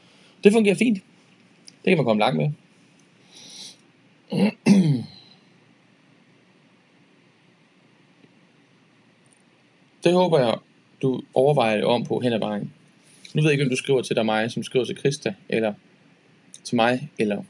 [0.45, 0.99] Det fungerer fint.
[1.67, 2.51] Det kan man komme langt med.
[10.05, 10.55] Det håber jeg,
[11.03, 12.73] du overvejer det om på hen ad vejen.
[13.35, 15.75] Nu ved jeg ikke, om du skriver til dig mig, som skriver til Krista, eller
[16.65, 17.43] til mig, eller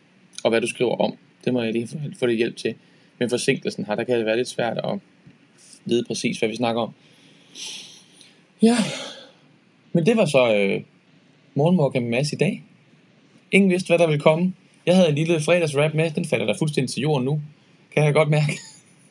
[0.45, 1.17] og hvad du skriver om.
[1.45, 2.75] Det må jeg lige få lidt hjælp til.
[3.19, 4.99] Men forsinkelsen her, der kan det være lidt svært at
[5.85, 6.93] vide præcis, hvad vi snakker om.
[8.63, 8.77] Ja,
[9.93, 10.83] men det var så øh,
[11.55, 12.63] morgenmorgen med Mads i dag.
[13.53, 14.53] Ingen vidste, hvad der ville komme.
[14.87, 17.41] Jeg havde en lille fredagsrap med, den falder der fuldstændig til jorden nu.
[17.95, 18.59] Kan jeg godt mærke.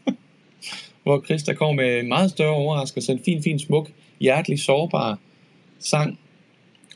[1.04, 5.20] Hvor Christa kom med en meget større overraskelse, en fin, fin, smuk, hjertelig, sårbar
[5.80, 6.20] sang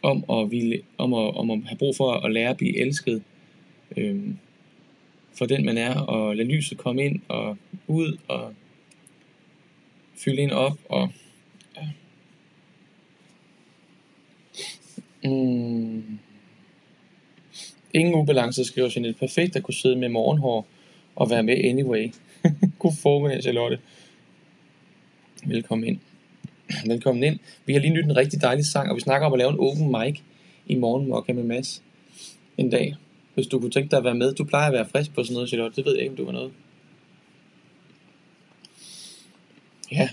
[0.02, 3.24] om at, ville, om at, om at have brug for at lære at blive elsket
[3.98, 4.38] øhm,
[5.38, 7.58] for den man er, og lade lyset komme ind og
[7.88, 8.54] ud og
[10.18, 11.10] fylde en op og
[11.78, 11.90] ja.
[15.30, 16.20] mm.
[17.94, 19.20] Ingen ubalance, skriver Jeanette.
[19.20, 20.68] Perfekt at kunne sidde med morgenhår
[21.16, 22.14] og være med anyway.
[22.80, 23.80] God formiddag, Charlotte.
[25.46, 26.00] Velkommen ind.
[26.86, 27.40] Velkommen ind.
[27.66, 29.60] Vi har lige nyt en rigtig dejlig sang, og vi snakker om at lave en
[29.60, 30.20] open mic
[30.66, 31.84] i morgen Mokka med Mads
[32.58, 32.96] en dag.
[33.34, 34.34] Hvis du kunne tænke dig at være med.
[34.34, 35.76] Du plejer at være frisk på sådan noget, Charlotte.
[35.76, 36.52] Det ved jeg ikke, om du var noget.
[39.92, 40.10] Ja.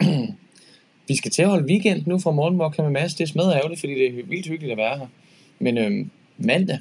[1.08, 3.14] vi skal til at holde weekend nu fra Morgenmokka med Mads.
[3.14, 5.06] Det er smadret ærgerligt, fordi det er vildt hyggeligt at være her.
[5.58, 6.78] Men øhm, mandag.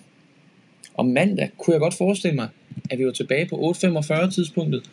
[0.93, 2.49] Og mandag kunne jeg godt forestille mig,
[2.89, 4.89] at vi var tilbage på 8.45 tidspunktet.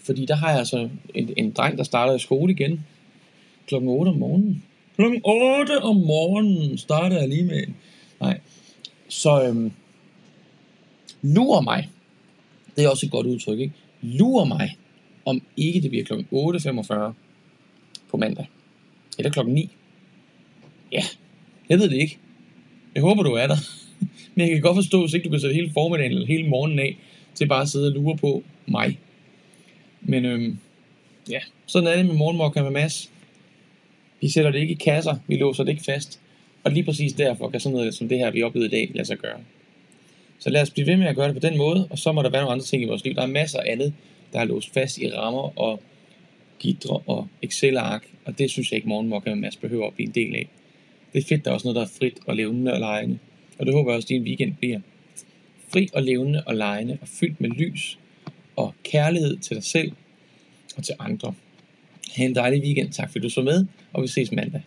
[0.00, 2.84] Fordi der har jeg altså en, en dreng, der starter i skole igen
[3.68, 4.64] klokken 8 om morgenen.
[4.96, 7.76] Klokken 8 om morgenen starter jeg lige med en.
[8.20, 8.40] Nej.
[9.08, 9.72] Så øhm,
[11.22, 11.88] lurer mig.
[12.76, 13.74] Det er også et godt udtryk, ikke?
[14.02, 14.76] Lurer mig,
[15.28, 17.12] om ikke det bliver klokken 8.45
[18.10, 18.46] på mandag.
[19.18, 19.70] Eller klokken 9.
[20.92, 21.02] Ja,
[21.68, 22.18] jeg ved det ikke.
[22.94, 23.56] Jeg håber, du er der.
[24.34, 26.78] Men jeg kan godt forstå, hvis ikke du kan sætte hele formiddagen eller hele morgenen
[26.78, 26.96] af,
[27.34, 28.98] til bare at sidde og lure på mig.
[30.00, 30.58] Men øhm,
[31.30, 33.10] ja, sådan er det med morgenmokken med Mads.
[34.20, 36.20] Vi sætter det ikke i kasser, vi låser det ikke fast.
[36.64, 39.06] Og lige præcis derfor kan sådan noget som det her, vi oplevede i dag, lade
[39.06, 39.38] sig gøre.
[40.38, 42.22] Så lad os blive ved med at gøre det på den måde, og så må
[42.22, 43.14] der være nogle andre ting i vores liv.
[43.14, 43.94] Der er masser af andet,
[44.32, 45.82] der er låst fast i rammer og
[46.58, 50.14] gidre og Excel-ark, og det synes jeg ikke morgenmokka med Mads behøver at blive en
[50.14, 50.48] del af.
[51.12, 53.18] Det er fedt, der er også noget, der er frit og levende og lejende.
[53.58, 54.80] Og det håber jeg også, at din weekend bliver.
[55.68, 57.98] Fri og levende og lejende og fyldt med lys
[58.56, 59.92] og kærlighed til dig selv
[60.76, 61.34] og til andre.
[62.16, 62.92] Ha' en dejlig weekend.
[62.92, 64.62] Tak fordi du så med, og vi ses mandag.